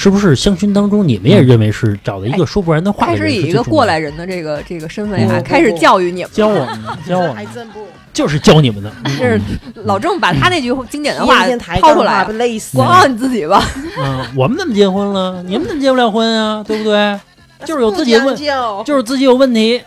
[0.00, 6.30] 是不是相亲当中，你们也认为是找了一个说不完的话开始以一个过来人的这个这个身份呀、嗯开始教育你们。
[6.32, 7.34] 教我们，教我们。
[7.34, 7.84] 还真不。
[8.12, 8.92] 就是教你们的。
[9.18, 9.40] 这 是
[9.74, 11.44] 老郑把他那句经典的话
[11.82, 13.60] 抛出来累死管好你自己吧。
[13.98, 15.42] 嗯，我们怎么结婚了？
[15.42, 16.62] 你们怎么结不了婚啊？
[16.64, 17.18] 对不对？
[17.64, 19.82] 就是有自己的问就就是自己有问题。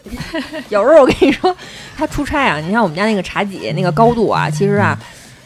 [0.67, 1.55] 有时候我跟你说，
[1.95, 4.97] 他出差啊，你看我们家那个茶几那个高度啊，其实啊，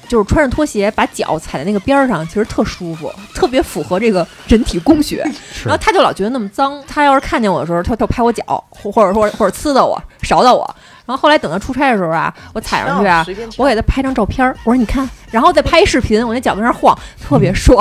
[0.08, 5.18] 就是穿着拖鞋把脚踩在那个边儿上，其实特舒服，特别符合这个人体工学。
[5.66, 10.76] 然后他就老觉得那么脏，他要是看见我的时候，他他拍我脚，或或者说或者呲到我，勺到我。
[11.06, 13.26] 然后后来等他出差的时候啊，我踩上去啊，
[13.58, 17.78] 我给他拍张照片儿，我说你看，然后再拍一视频，我那脚跟那晃，特别爽。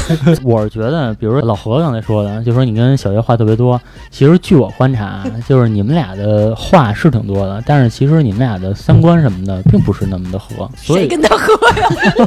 [0.42, 3.80] 我是觉得，比如说老何刚才说的，就说你跟小月话特别多。
[4.10, 10.68] 其实据我观察，就是你们俩的话是挺多的，但是其实你们俩的三观什么的并不是那么的合。
[10.76, 11.88] 所以，谁跟他合呀？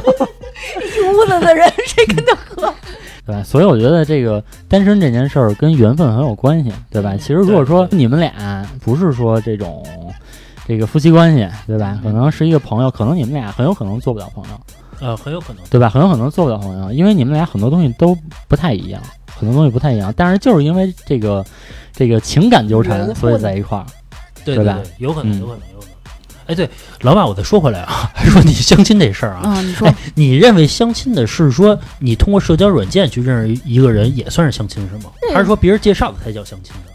[0.80, 2.72] 一屋子的人，谁跟他合？
[3.26, 3.42] 对吧？
[3.42, 7.14] 所以我觉得这个单身这件事儿跟缘分很有关系，对吧？
[7.16, 9.84] 其实如果说你们俩不是说这种
[10.66, 11.98] 这个夫妻关系，对吧？
[12.02, 14.60] 可能是一个朋友，可能你们俩很有可能做不了朋友。
[15.00, 15.62] 呃，很有可能。
[15.70, 15.88] 对吧？
[15.88, 18.16] 很有可能做不了朋友，因为你们俩很多东西都
[18.48, 19.00] 不太一样，
[19.34, 20.12] 很多东西不太一样。
[20.16, 21.44] 但是就是因为这个
[21.92, 23.86] 这个情感纠缠，所以在一块儿。
[24.44, 25.96] 对对吧对，有可能，嗯有可能，有可能。
[26.46, 35.10] 哎，对，老马，我再说回来啊，还 说你相亲这事儿啊，嗯，你 说哎，你认为相亲的是说你通过社交软件去认识一个人也算是相亲是吗？
[35.34, 36.92] 还是说别人介绍的才叫相亲呢？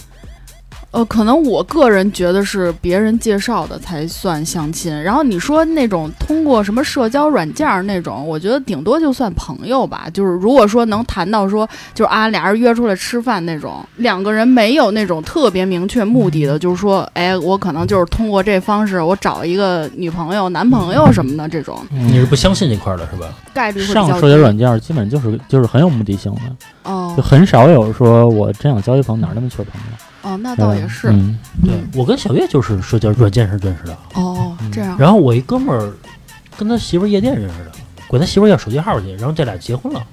[0.91, 4.91] 呃，可能我个人觉得是别人介绍的才算相亲。
[5.03, 10.07] 然后你说那种通过什么社交软件儿那种，我觉得顶多就算朋友吧。
[10.13, 23.33] 就是如果说能谈到说，就是啊俩人约出来吃饭那种，两个人没有那种特别明确目的的，就是说，哎，我可能就是通过这方式我找一个女朋友、男朋友什么的这种你是不相信这块儿的是吧？
[23.53, 24.19] 概率上。
[24.19, 26.41] 社交软件基本就是就是很有目的性的，
[26.83, 30.10] 哦就很少有说我真想交一朋友哪儿那么缺朋友。
[30.21, 31.09] 哦，那倒也是。
[31.09, 34.95] 嗯，对我跟小月就是社交软件上认识的，哦，嗯这样。
[34.99, 35.91] 然后我一哥们儿
[36.57, 37.71] 跟他媳妇儿夜店认识的，
[38.07, 40.03] 管他媳妇儿要手机号去，然后这俩结婚了，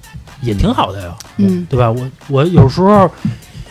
[0.41, 1.91] 也挺好的呀，嗯对吧？
[1.91, 3.09] 我我有时候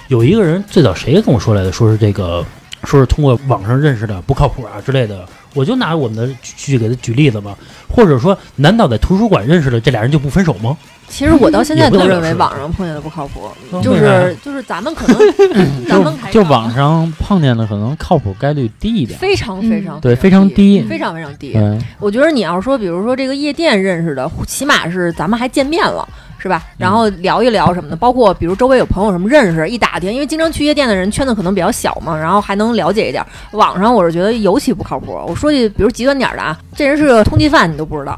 [0.09, 2.44] 有一个人最早谁跟我说来的，说是这个，
[2.85, 5.27] 说是通过网上认识的不靠谱啊之类的，
[5.59, 10.77] 我就拿我们的举给他举例子吧，或者说，难道在图书馆认识的这俩人就不分手吗？
[11.09, 15.18] 其实我到现在都认为网上碰见的不靠谱，嗯就是就是咱们可能
[15.88, 19.18] 咱们就网上碰见的可能靠谱概率低一点。
[19.18, 21.59] 非常非常对非常低非常非常低。
[21.99, 26.07] 我觉得你要说，比如说这个夜店认识的，起码是咱们还见面了。
[26.38, 26.62] 是吧？
[26.77, 33.24] 然后聊一聊什么的，包括比如周围有朋友什么认识，一打听，因为经常去夜店的人圈子可能比较小嘛，然后还能了解一点。
[33.53, 35.12] 网上我是觉得尤其不靠谱。
[35.27, 38.16] 我说句比如极端点的啊，这人是个通缉犯，你都不知道，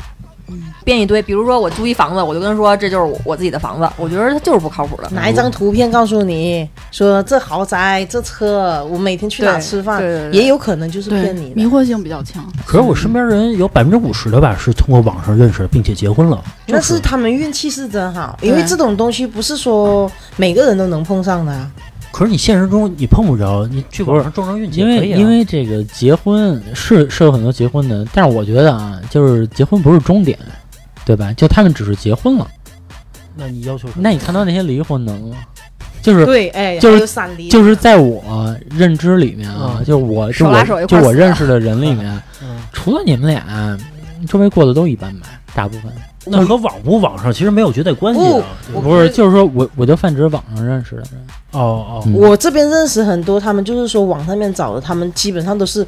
[0.85, 1.21] 编一堆。
[1.23, 5.09] 比如说我租一房子，我就跟他说这就是我我自己的房子，我觉得他就是不靠谱的。
[5.11, 11.57] 拿一张图片告诉你说这豪宅这车，我每天去哪吃饭，对对对也有可能就是骗你，的。
[11.57, 12.45] 迷惑性比较强。
[12.65, 16.43] 可是我身边人有百分之五十的吧，是通过网上认识并且结婚了。
[16.67, 21.71] 但就是他们运气是真好，因为这种东西不是说每个人都能碰上的啊。
[22.13, 25.17] 可是你现实中你碰不着，你去网上撞撞运气也因可以啊。
[25.17, 30.39] 为因为这个结婚是是有很多结婚的，但是我觉得啊，就是结婚不是终点，
[31.05, 31.33] 对吧？
[31.35, 32.47] 就他们只是结婚了。
[33.37, 35.37] 那你要求什么那你看到那些离婚的吗？
[36.03, 37.07] 就是对，哎，就是
[37.51, 42.11] 就是在我认知里面啊，嗯就我就手拉手一我就我认识的人里面，
[42.43, 43.79] 嗯，除了你们俩，
[44.27, 45.93] 周围过得都一般吧，大部分
[46.27, 48.45] 那和网不网上其实没有绝对关系啊。
[48.75, 51.09] 我不是，就是说我我就泛指网上认识的人。
[51.53, 55.85] 哦哦，嗯我这边认识很多，他们就是说网上面找的，他们基本上都是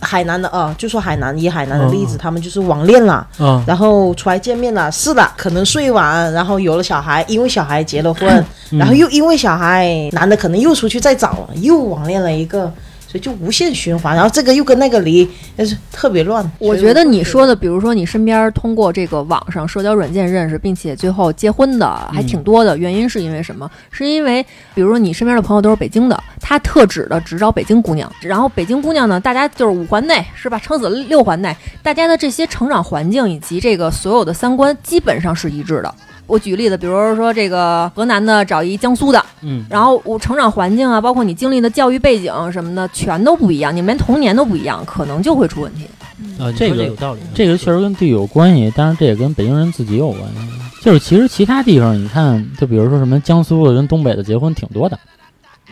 [0.00, 8.28] 海南的啊，就说海南以海南的例子，嗯他们就是网恋了，啊，然后出来见面了，是的，可能睡晚，然后有了小孩，因为小孩结了婚，
[8.72, 12.72] 嗯然后又因为小孩，男的可能又出去再找了，又网恋了一个。
[13.10, 16.48] 所以就无限循环，然后这个又跟那个离，但是特别乱。
[16.58, 23.68] 我觉得你说的，比如说你身边通过这个网上社交软件认识，并且最后结婚的还挺多的，原因是因为什么？
[23.90, 24.44] 是因为
[24.74, 30.58] 比如说你身边的朋友都是北京的，他特指的只找北京姑娘，然后北京姑娘呢，大家就是五环内是吧？
[30.58, 35.94] 撑死了六环内，大家的这些成长环境以及这个所有的三观基本上是一致的。
[36.28, 45.86] 我举例子，比如说这个河南的找一江苏的，嗯，然后我成长环境啊，包括你经历的教育背景什么的，全都不一样，你们连童年都不一样，可能就会出问题。
[46.38, 50.36] 啊，你这个有道理，这个确实跟地域有关系，当然这也跟北京人自己有关系。
[50.82, 54.98] 就是其实其他地方，你看，就比如说什么江苏的跟东北的结婚挺多的，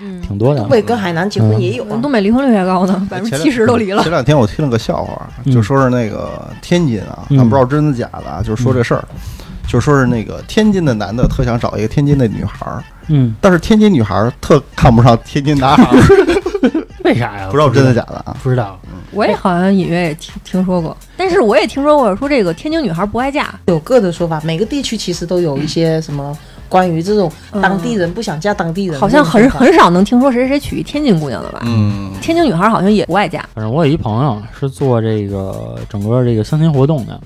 [0.00, 0.70] 嗯，挺多的东。
[0.70, 4.02] 北跟海南结婚也有啊，东北离婚率还高呢，百分之七十都离了。
[4.02, 9.04] 前两天我听了个笑话，嗯就说是那个天津啊，嗯咱不知道真的假的啊，就是说这事儿。
[9.66, 15.96] 就说是那个天津的男的特想找一个天津的女孩儿，嗯，但是天津女孩儿特看不上天津男孩儿，
[17.04, 17.48] 为啥呀？
[17.50, 18.36] 不知道真的假的啊？
[18.42, 18.78] 不知道。
[19.12, 26.36] 我也好像隐约也听听说过，但是我也听说过说这个天津女孩不爱嫁，有各的说法，每个地区其实都有一些什么
[26.68, 27.30] 关于这种
[27.62, 31.62] 当地人不想嫁当地人，好像很很少能听说谁谁娶一天津姑娘的吧？
[31.64, 33.40] 嗯，天津女孩好像也不爱嫁。
[33.54, 37.18] 反正我有一朋友是做这个整个这个相亲活动的，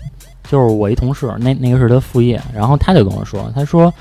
[0.51, 3.93] 就是我一同事，那那个是他副业，然后他就跟我说，他说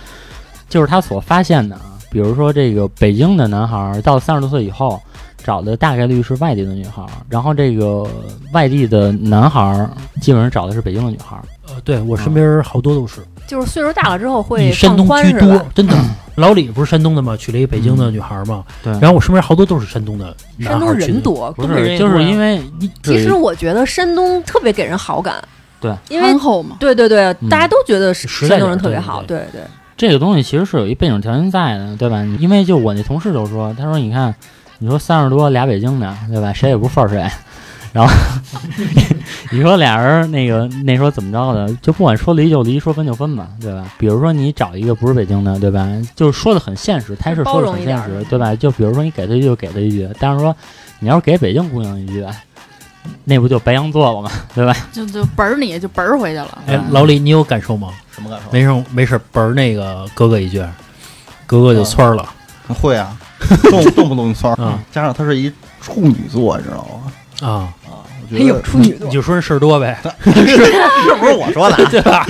[0.68, 5.00] 就是他所发现的啊，比如说这个北京的男孩儿到三十多岁以后。
[5.42, 8.06] 找的大概率是外地的女孩儿，然后这个
[8.52, 9.90] 外地的男孩儿
[10.22, 11.42] 基本上找的是北京的女孩儿。
[11.70, 15.96] 呃，对我身边好多都是，就是岁数大了之后会以山东放宽居多，真的。
[16.36, 17.38] 老李不是山东的吗？
[17.38, 18.66] 娶了一个北京的女孩嘛。
[18.84, 20.94] 对然后我身边好多都是山东的男山东。
[20.94, 21.50] 人多。
[21.54, 25.42] 不是，就是因为一其实我觉得山东特别给人好感，
[25.80, 26.78] 对，因为憨厚嘛。
[26.80, 29.62] 对对对，嗯大家都觉得山东人特别好，对对对。
[29.98, 32.24] 这个东西其实是有一背景条件在的，对吧？
[32.40, 34.34] 因为就我那同事就说，他说你看，
[34.78, 36.54] 你说三十多俩北京的，对吧？
[36.54, 37.26] 谁也不份儿谁。
[37.92, 38.14] 然后
[39.52, 43.92] 你说俩人那个那时候怎么着的，就不管说离就离，说分就分吧，对吧？
[43.98, 45.90] 比如说你找一个不是北京的，对吧？
[46.16, 48.56] 就是说的很现实，他是说的很现实，对吧？
[48.56, 50.56] 就比如说你给他一句就给他一句，但是说
[51.00, 52.24] 你要是给北京姑娘一句，
[53.26, 54.32] 那不就白羊座了吗？
[54.56, 54.76] 对吧？
[54.92, 56.58] 就就本儿你就本儿回去了。
[56.68, 57.90] 哎，老李，你有感受吗？
[58.14, 58.52] 什么感受？
[58.52, 60.64] 没事没事，本儿那个哥哥一句，
[61.46, 62.28] 哥哥就窜儿了。
[62.80, 63.18] 会啊，
[63.72, 66.88] 动动不动就窜儿嗯加上他是一处女座，你知道
[67.42, 67.48] 吗？
[67.48, 67.50] 啊，
[67.90, 71.90] 啊，我觉得处女座你，就说人事儿多呗， 是不是我说的啊？
[71.90, 72.28] 对吧？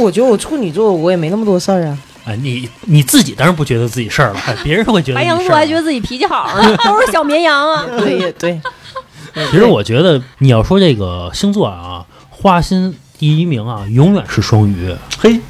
[0.00, 1.98] 我觉得我处女座，我也没那么多事儿啊。
[2.24, 7.84] 哎，你你自己当然不觉得自己事儿了，哎别人会觉得白羊座还觉得自己脾气好呢，都是小绵羊啊。
[8.00, 8.60] 对也对，
[9.34, 14.94] 其实我觉得你要说这个星座啊，花心第一名啊，永远是双鱼。
[15.18, 15.40] 嘿，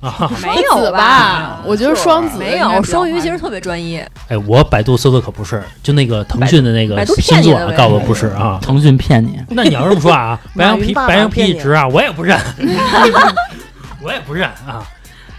[0.00, 0.30] 啊。
[0.42, 1.60] 没有吧？
[1.64, 3.98] 我觉得双子没有，双鱼其实特别专一。
[4.28, 7.76] 哎，我百度搜的可不是，就那个腾讯的那个星座骗你的呗。
[7.76, 8.58] 告诉我不是啊。
[8.62, 12.38] 腾讯骗你，那你要这么说啊，白羊马云爸爸脾白羊皮一直啊，我也不认，
[14.02, 14.82] 我也不认啊。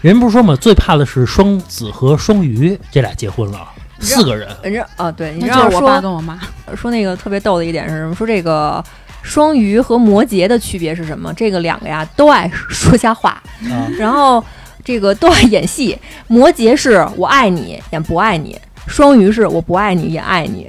[0.02, 3.60] 人不是说嘛，最怕的是双子和双鱼这俩结婚了，
[4.00, 4.48] 四个人。
[4.64, 5.12] 你知道啊？
[5.12, 6.40] 对，你知道我爸跟我妈。
[6.76, 8.16] 说那个特别逗的一点是什么？
[8.16, 8.84] 说这个
[9.24, 11.34] 双鱼和摩羯的区别是什么？
[11.34, 13.42] 这个两个呀都爱说瞎话，
[13.72, 14.44] 啊然后
[14.84, 15.98] 这个都爱演戏。
[16.28, 20.68] 摩羯是我爱你演不爱你，双鱼是我不爱你也爱你。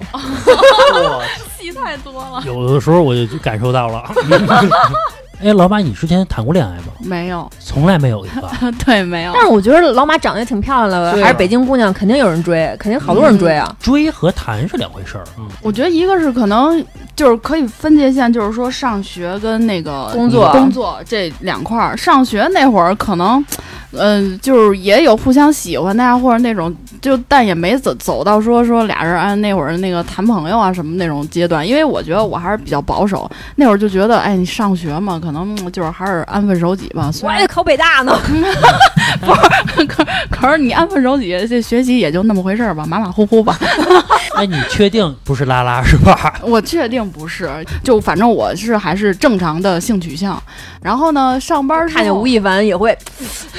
[1.58, 2.42] 戏太多了。
[2.46, 4.04] 有的时候我就感受到了。
[5.42, 6.84] 哎，老马，你之前谈过恋爱吗？
[7.00, 8.48] 没有，从来没有一个。
[8.84, 9.42] 对，没有但。
[9.42, 13.74] 是我觉得老马长得也挺漂亮的，还是北京姑娘，肯定有人追，肯定好多人追啊。
[13.78, 15.24] 追和谈是两回事儿。
[15.38, 16.82] 嗯，我觉得一个是可能
[17.14, 21.94] 就是可以分界线，就是说上学跟那个工作工作这两块儿。
[21.96, 23.44] 上学那会儿可能，
[23.92, 31.66] 嗯、就是也有互相喜欢的呀，或者那种就但也没走走到说说俩人按那会儿那个谈朋友啊什么那种阶段。
[31.66, 37.10] 因为我觉得我还是比较保守，那会儿就觉得，哎，你上学嘛，可能嗯就是还是安分守己吧。
[37.22, 38.16] 我还得考北大呢，
[39.20, 43.58] 不是 可可是你安分守己，这学习也就那么回事儿吧，马马虎虎吧。
[44.36, 46.34] 哎，你确定不是拉拉是吧？
[46.42, 47.50] 我确定不是，
[47.82, 50.40] 就反正我是还是正常的性取向。
[50.80, 52.96] 然后呢，上班看见吴亦凡也会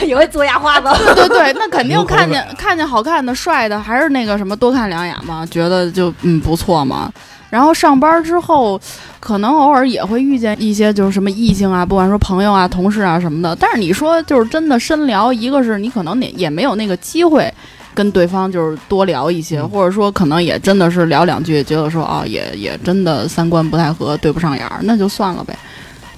[0.06, 0.88] 也会嘬牙花子。
[1.16, 7.12] 对对对，那肯定看见看见好看的、帅的，还是那个什么多看两眼嘛，觉得就嗯不错嘛。
[7.50, 8.80] 然后上班之后，
[9.20, 13.56] 可能偶尔也会遇见一些就是什么异性啊，不管说朋友啊、同事啊什么的。
[13.56, 17.52] 但是你说就是真的深聊，一个是你可能也也没有那个机会
[17.94, 25.58] 跟对方就是多聊一些，嗯或者说可能也真的是聊两句，觉得说啊也也真的三观不太合，对不上眼儿，那就算了呗。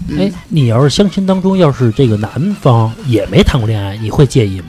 [0.08, 4.68] 嗯、哎，你要是相亲当中，要是这个男方也没谈过恋爱，你会介意吗？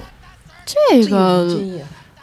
[0.64, 1.58] 这个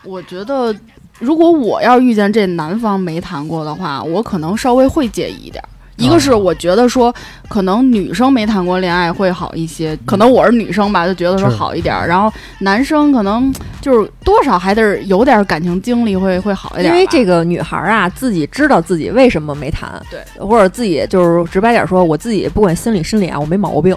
[0.04, 0.74] 我觉得，
[1.20, 5.68] 如果我要遇见这男方没谈过的话，我可能稍微会介意一点儿。
[5.98, 7.14] 一个是我觉得说，
[7.50, 12.08] 可能女生没谈过恋爱会好一些，可能我是女生吧，就觉得说好一点儿。
[12.08, 16.96] 然后男生可能就是多少还得有点感情经历会会好一点儿。
[16.96, 23.96] 因为这个女孩儿啊，自己知道自己为什么没谈，对，或者自己就是直白点说，我自己不管心理生理啊，我没毛病。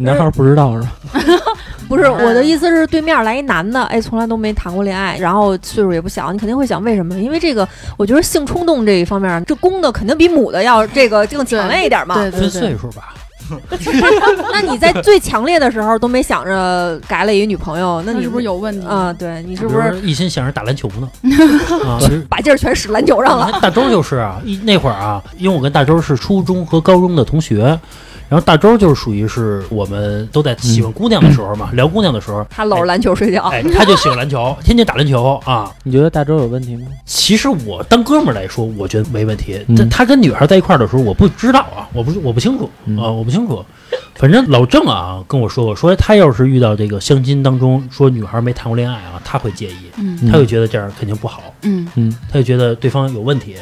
[0.00, 0.92] 男孩不知道是吧？
[1.88, 7.14] 不是 我的意思是，对面来一男的，哎，从来都没谈过恋爱，然后岁数也不小，你肯定会想为什么？
[7.18, 12.14] 因为这个，我觉得性冲动这一方面，这公的肯定比母的要这个 更强烈一点嘛。
[12.14, 13.14] 对对分对岁数吧。
[14.52, 19.12] 那你在最强烈的时候都没想着改了一女朋友，那你是不是有问题啊？
[19.12, 21.10] 对你是不是一心想着打篮球呢？
[21.84, 21.98] 啊，
[22.28, 23.58] 把劲儿全使篮球上了？
[23.60, 27.76] 大周就是啊，一那会儿啊，因为我跟大周是初中和高中的同学，
[28.30, 35.68] 然后大周就是属于是我们都在喜欢姑娘的时候嘛，聊姑娘的时候，他搂着篮球睡觉，哎，他就喜欢篮球，天天打篮球啊。
[35.82, 36.86] 你觉得大周有问题吗？
[37.04, 39.60] 其实我当哥们儿来说，我觉得没问题。
[39.66, 43.64] 嗯但他跟女孩在一块儿的时候，我不知道啊，我不我不清楚嗯啊，我不清楚。
[44.14, 53.56] 反正老郑啊跟我说过，说他要是遇到这个相亲当中说女孩没谈过恋爱啊，他会介意，嗯他会觉得这样肯定不好，嗯嗯，他就觉得对方有问题。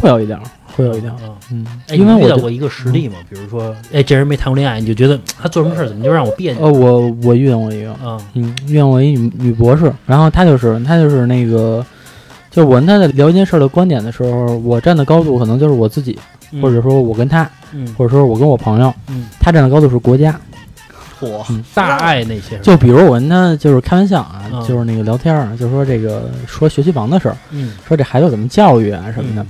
[0.00, 0.42] 会有一点儿，
[0.74, 1.16] 会有一点儿。
[1.16, 1.34] 啊。
[1.50, 6.64] 嗯，哎，因为遇到过一个实例嘛，比如说，哎，这人没谈过恋爱，你就觉得他做什么事儿怎么就让我别扭？
[6.64, 8.18] 呃，我我遇见过一个，啊？
[8.34, 11.84] 嗯，遇见过一女女博士，然后她就是她就是那个，
[12.50, 16.18] 就是我跟她在聊一件事儿的观点的时候，我站的高度可能就是我自己，
[16.62, 17.86] 或者说我跟她，嗯。
[17.98, 20.34] 或者说我跟我朋友，嗯，她站的高度是国家。
[21.20, 27.74] 嚯，大爱那些就比如我跟她就是开玩笑啊，嗯就是那个聊天儿，就说这个说学区房的事儿，嗯。
[27.86, 29.46] 说这孩子怎么教育啊什么的，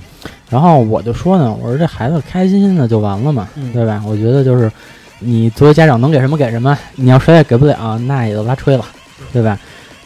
[0.53, 3.99] 然后我就说呢，我说这孩子开开心心的就完了嘛，嗯对吧？
[4.05, 4.71] 我觉得就是
[5.17, 8.85] 你作为家长能给什么给什么，你要实在给不了，那也就拉吹了，
[9.31, 9.57] 对吧？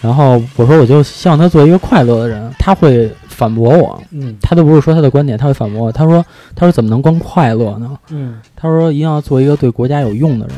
[0.07, 5.91] 然后我说我就希望他做一个快乐的人，他会反驳我，嗯他都不是说他的观点，他会反驳我。
[5.91, 7.97] 他说他说怎么能光快乐呢？
[8.09, 10.55] 嗯他说一定要做一个对国家有用的人。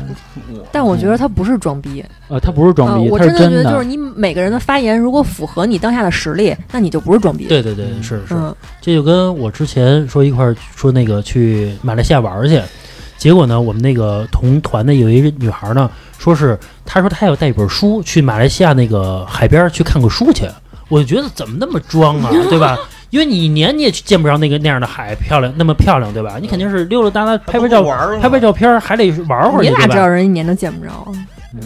[0.70, 3.72] 但我觉得他不是装逼，呃，他不是装逼，呃我他是真的觉得。
[3.74, 7.46] 就是你每个人的发言如果符合你当下的实力，那你就不是装逼。
[7.48, 12.62] 对对对，是是，嗯，这就跟我之前说一块儿说那个去马来西亚玩儿去，
[13.18, 15.90] 结果呢，我们那个同团的有一个女孩呢，
[16.20, 20.46] 说是他说他要带一本书去马来西亚那个海边去看个书去，
[20.90, 22.78] 我就觉得怎么那么装啊， 对吧？
[23.08, 26.36] 因为你一年你也见不着那个那样的海漂亮那么漂亮，对吧？
[26.38, 30.06] 你肯定是溜溜达达拍拍照玩儿拍拍照片，还得玩会儿，你哪知道？
[30.06, 31.08] 人一年都见不着啊，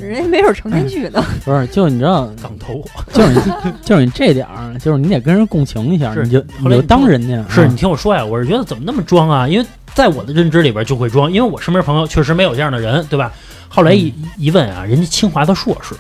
[0.01, 1.23] 人家没准成天去呢。
[1.45, 2.83] 不是，就你知道，港头
[3.13, 3.41] 就是你，
[3.85, 9.49] 就是你这点儿，就是你得跟人共情一下，你就后来你你就当人家是啊你听我说呀，我是觉得怎么那么装啊？
[9.49, 13.33] 因为在我的认知里边就会装，因为我身边朋友确实没有这样的人，对吧？
[13.75, 15.95] 后来一、一问啊，人家清华的硕士，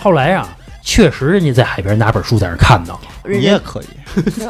[0.00, 0.48] 后来啊，
[0.82, 3.86] 确实人家在海边拿本书在那儿看呢，你人也可以，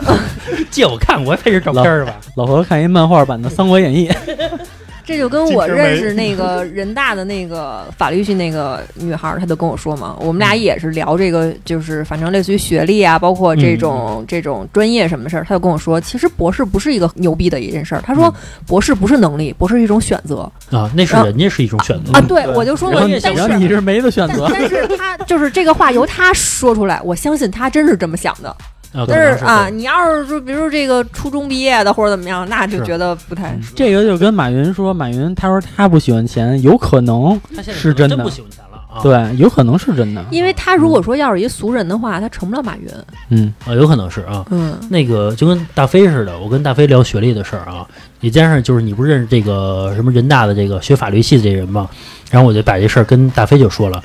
[0.70, 2.14] 借我看，我也配这照片儿吧？
[2.36, 4.08] 老何看一漫画版的《三国演义》，
[5.08, 18.02] 这就跟我认识那个 人大的那个法律系那个女孩儿，她就跟我说嘛，我们俩也是聊这个，就是反正类似于学历啊，包括这种、这种专业什么事儿，她就跟我说，其实博士不是一个牛逼的一件事儿。
[18.02, 18.30] 她说，
[18.66, 20.40] 博士不是能力，博士是一种选择
[20.70, 22.20] 啊，那是人家是一种选择啊。
[22.20, 23.76] 对，我就说我但是你是。
[23.76, 24.50] 是没得选择。
[24.52, 28.54] 但但是他就是这个话由他说出来，我相信他真是这么想的。
[28.92, 39.02] 啊，但是啊，你要是说，比如说这个初中毕业的或者怎么样，那就觉得不太嗯 这个就跟马云说，马云他说他不喜欢钱，有可能是真的真不喜欢钱了啊。
[39.02, 40.24] 对，有可能是真的。
[40.30, 42.88] 因为他如果说要是一俗人的话，他成不了马云。
[43.28, 44.44] 嗯啊，有可能是啊。
[44.50, 47.86] 嗯，那个就跟大飞似的，我跟大飞聊学历的事儿啊，
[48.20, 51.88] 也加上就是你不认识这个什么人大的这个学法律系的这人吗？
[52.30, 54.02] 然后我就把这事儿跟大飞就说了，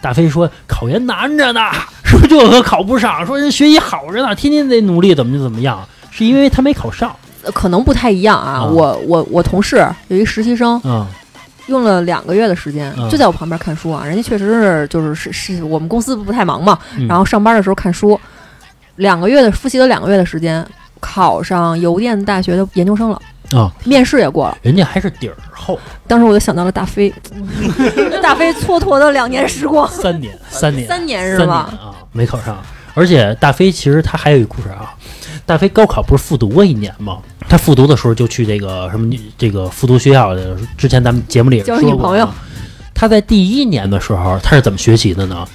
[0.00, 1.60] 大飞说考研难着呢，
[2.04, 8.60] 说这个考不上，说人学习好着呢，天天得努力，怎么就怎么样，是因为他没考上呃可能不太一样啊。
[8.60, 11.06] 啊我我我同事有一实习生，啊
[11.66, 14.04] 用了两个月的时间，嗯就在我旁边看书啊。
[14.04, 18.18] 人家确实是就是是是我们公司不太忙嘛，嗯然后上班的时候看书，
[18.96, 20.64] 两个月的复习了两个月的时间，
[21.00, 23.20] 考上邮电大学的研究生了。
[23.52, 27.12] 啊，面试也过了，人家还是底儿厚，当时我就想到了大飞，
[28.22, 30.36] 大飞蹉跎的两年时光，三年。
[30.48, 30.88] 三年。
[30.88, 31.72] 三年是吧？
[31.80, 32.60] 啊，没考上。
[32.94, 34.94] 而且大飞其实他还有一故事啊，
[35.44, 37.18] 大飞高考不是复读过一年吗？
[37.48, 41.94] 他复读的时候就去这个什么这个复读学校的，之前咱们节目里也交说过啊。
[41.94, 42.28] 女朋友。
[42.94, 45.46] 他在第一年的时候，他是怎么学习的呢？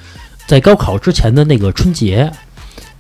[0.46, 2.32] 在高考之前的那个春节，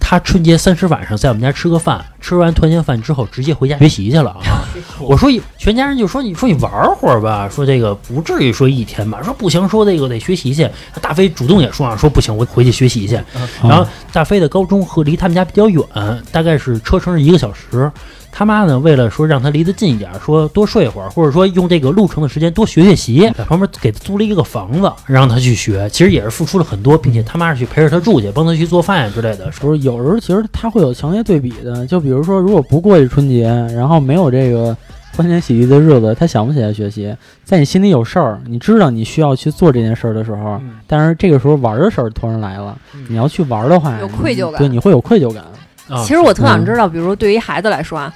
[0.01, 4.67] 他春节三十晚上在我们家吃个饭，吃完团圆饭之后直接回家学习去了啊！
[4.99, 10.69] 我说全家人就说你说你玩会儿吧，说这个不至于说一天吧，说不行，说这个得学习去。
[10.99, 13.17] 大飞主动也说啊，说不行，我回去学习去。
[13.63, 15.83] 然后大飞的高中和离他们家比较远，
[16.31, 17.89] 大概是车程是一个小时。
[18.31, 25.89] 他妈呢，为了说让他离得近一点，说多睡会儿，或者说用这个路程的时间多学学习，在旁边给他租了一个房子，让他去学。
[25.89, 29.51] 其实也是付出了很多，并且他妈是去陪着他住去，帮他去做饭呀之类的。
[29.59, 34.75] 不是有时候其实他会有强烈对比的，就比如说，如果不过这春节，然后没有这个
[35.15, 37.13] 欢天喜地的日子，他想不起来学习，
[37.43, 42.77] 在你心里有事儿，你知道你需要去做这件事儿的时候，嗯但是这个时候玩的事儿突然来了，
[43.09, 45.43] 你要去玩的话，有愧疚感对，你会有愧疚感。
[45.89, 48.13] 啊，其实我特想知道，比如说对于孩子来说啊，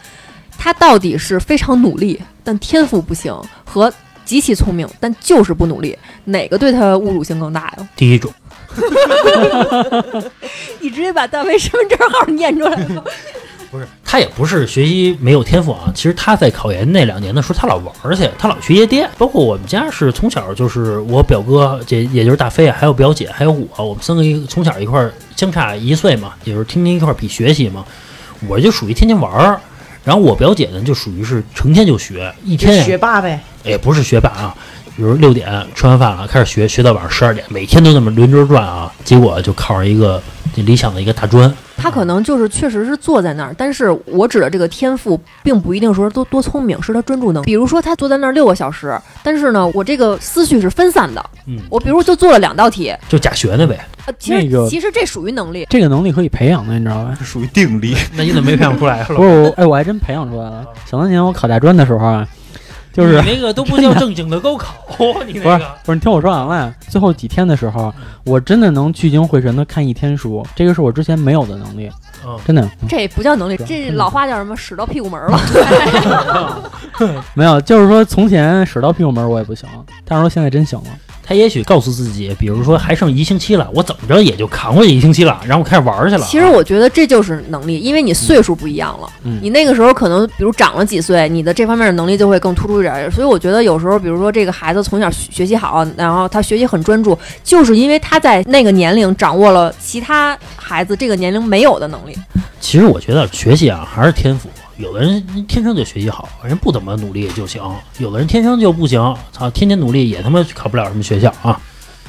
[0.58, 3.34] 他到底是非常努力但天赋不行，
[3.66, 3.92] 和
[4.24, 7.88] 极其聪明但就是不努力，哪个对他侮辱性更大呀？
[7.96, 8.32] 第一种，
[10.80, 13.04] 你直接把大飞身份证号念出来了。
[13.72, 19.10] 不是他他也不是学习没有天赋啊，其实他在考研那两年的时候，他老玩儿去，他老去夜店。
[19.18, 27.84] 包括我们家是从小就是我表哥，这也就是大飞，还有表姐，还有我，我们三个一从小一块儿相差一岁嘛，也就是天天一块儿比学习嘛。
[28.48, 29.60] 我就属于天天玩儿，
[30.06, 33.42] 然后我表姐呢就属于是成天就学，一天学霸呗。
[33.66, 34.56] 也不是学霸啊，
[34.96, 40.22] 比如六点吃完饭了开始学，学到晚上十二点，每天都那么轮流转啊，结果就考上一个
[40.56, 41.54] 理想的一个大专。
[41.78, 47.46] 他可能就是确实是坐在那儿，但是我指的这个天赋，并不一定说多多聪明，是他专注能力。
[47.46, 53.86] 比如说他坐在那儿六个小时，但是呢，我这个思绪是分散的，嗯，我比如就做了两道题，就假学的呗。
[54.06, 55.68] 呃，其实、那个其实这属于能力。
[55.70, 57.16] 这个能力可以培养的，你知道吧？
[57.20, 57.96] 这属于定力。
[58.16, 59.04] 那你怎么没培养出来？
[59.04, 60.66] 不是我，哎，我还真培养出来了。
[60.90, 62.28] 想当年我考大专的时候啊，
[62.96, 64.74] 就是你那个都不叫 正经的高考，
[65.28, 66.74] 你不是那个不是，你听我说完了。
[66.88, 67.94] 最后几天的时候，
[68.24, 71.92] 我真的能聚精会神的看一天书，这个是我之前没有的能力，
[72.26, 74.56] 嗯，真的这不叫能力，这老话叫什么？
[74.56, 76.72] 使到屁股门儿了。
[77.34, 77.60] 没有。
[77.62, 79.68] 就是说，从前使到屁股门儿我也不行，
[80.06, 80.88] 但是说现在真行了。
[81.28, 86.26] 他也许告诉自己，比如说还剩一星期了，我怎么着也就扛过去一星期了，然后开始玩儿去了。
[86.28, 89.10] 其实我觉得这就是能力，因为你岁数不一样了。
[89.24, 93.10] 嗯你那个时候可能，比如长了几岁，你的这方面的能力就会更突出一点儿。
[93.10, 102.16] 所以我觉得有时候，比如说这个孩子从小学学习好，然后他学习很专注，就是因为他在那个年龄掌握了其他孩子这个年龄没有的能力。
[102.60, 107.62] 其实我觉得学习啊还是天赋，有的人天生就学习好，人不怎么努力就行；
[107.98, 109.00] 有的人天生就不行，
[109.32, 111.60] 操，天天努力也他妈考不了什么学校啊。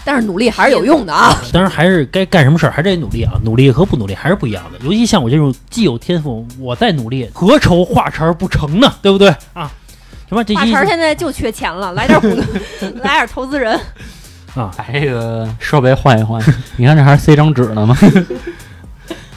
[0.05, 1.37] 但是努力还是有用的啊！
[1.53, 4.79] 当然还是该干什么事儿还得努力啊，努力和不努力还是不一样的。
[4.85, 8.93] 尤其像我这种既有天赋，我再努力，何愁画茬不成呢？
[9.03, 9.71] 对不对啊？
[10.29, 12.29] 什么，这期华晨现在就缺钱了，来点股，
[13.03, 13.79] 来点投资人。
[14.55, 16.43] 啊，把这个设备换一换，
[16.77, 17.97] 你看这还是塞张纸呢吗？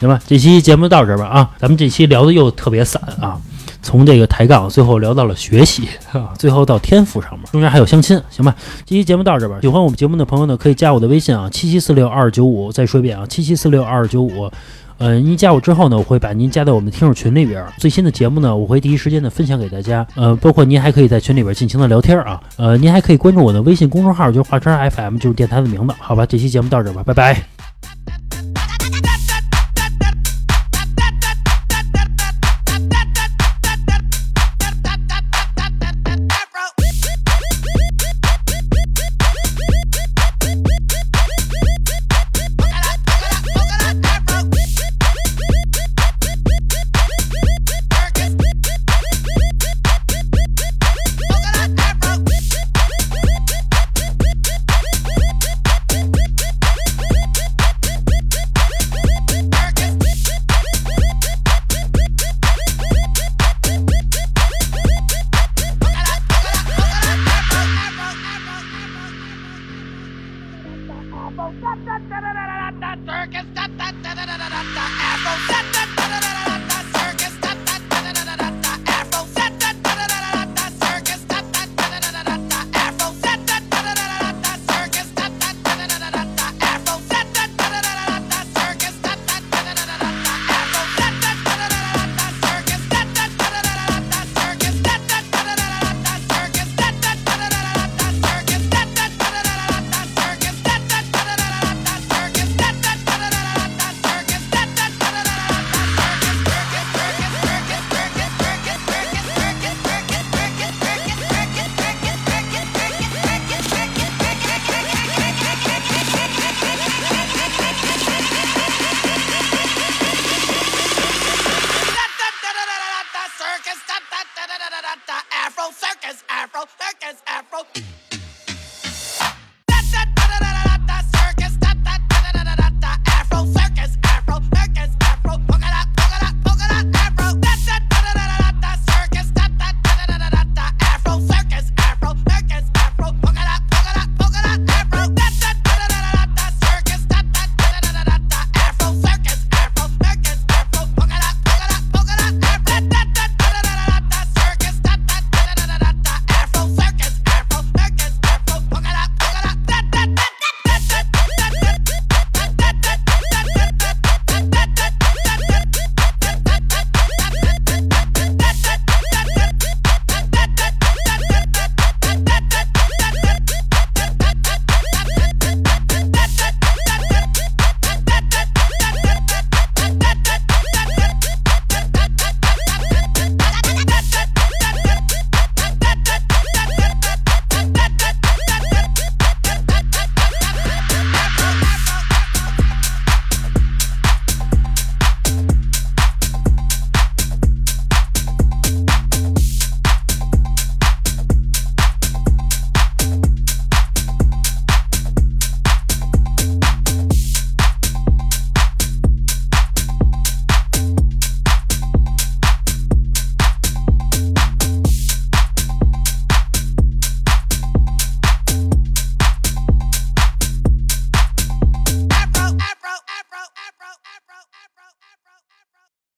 [0.00, 3.38] 行吧，这期节目到这儿吧啊，咱们这期聊的又特别散啊，
[3.82, 8.54] 从这个抬杠最后聊到了学习 啊，最后到天赋上面，中间还有相亲，行吧？
[8.86, 9.58] 这期节目到这儿吧。
[9.60, 14.50] 喜欢我们节目的朋友呢，可以加我的微信啊，七七四六二九五，再说一遍啊，七七四六二九五。
[14.96, 17.64] 呃，您加我之后呢，我会把您加到我们的听友群里边。
[17.78, 20.06] 最新的节目呢，我会第一时间的分享给大家。
[20.14, 22.38] 呃，包括您还可以在群里边尽情的聊天啊。
[22.56, 25.94] 呃，您还可以关注我的微信公众号，就是华川 FM，就是电台的名字。
[25.98, 28.19] 好吧，这期节目到这儿吧，拜拜。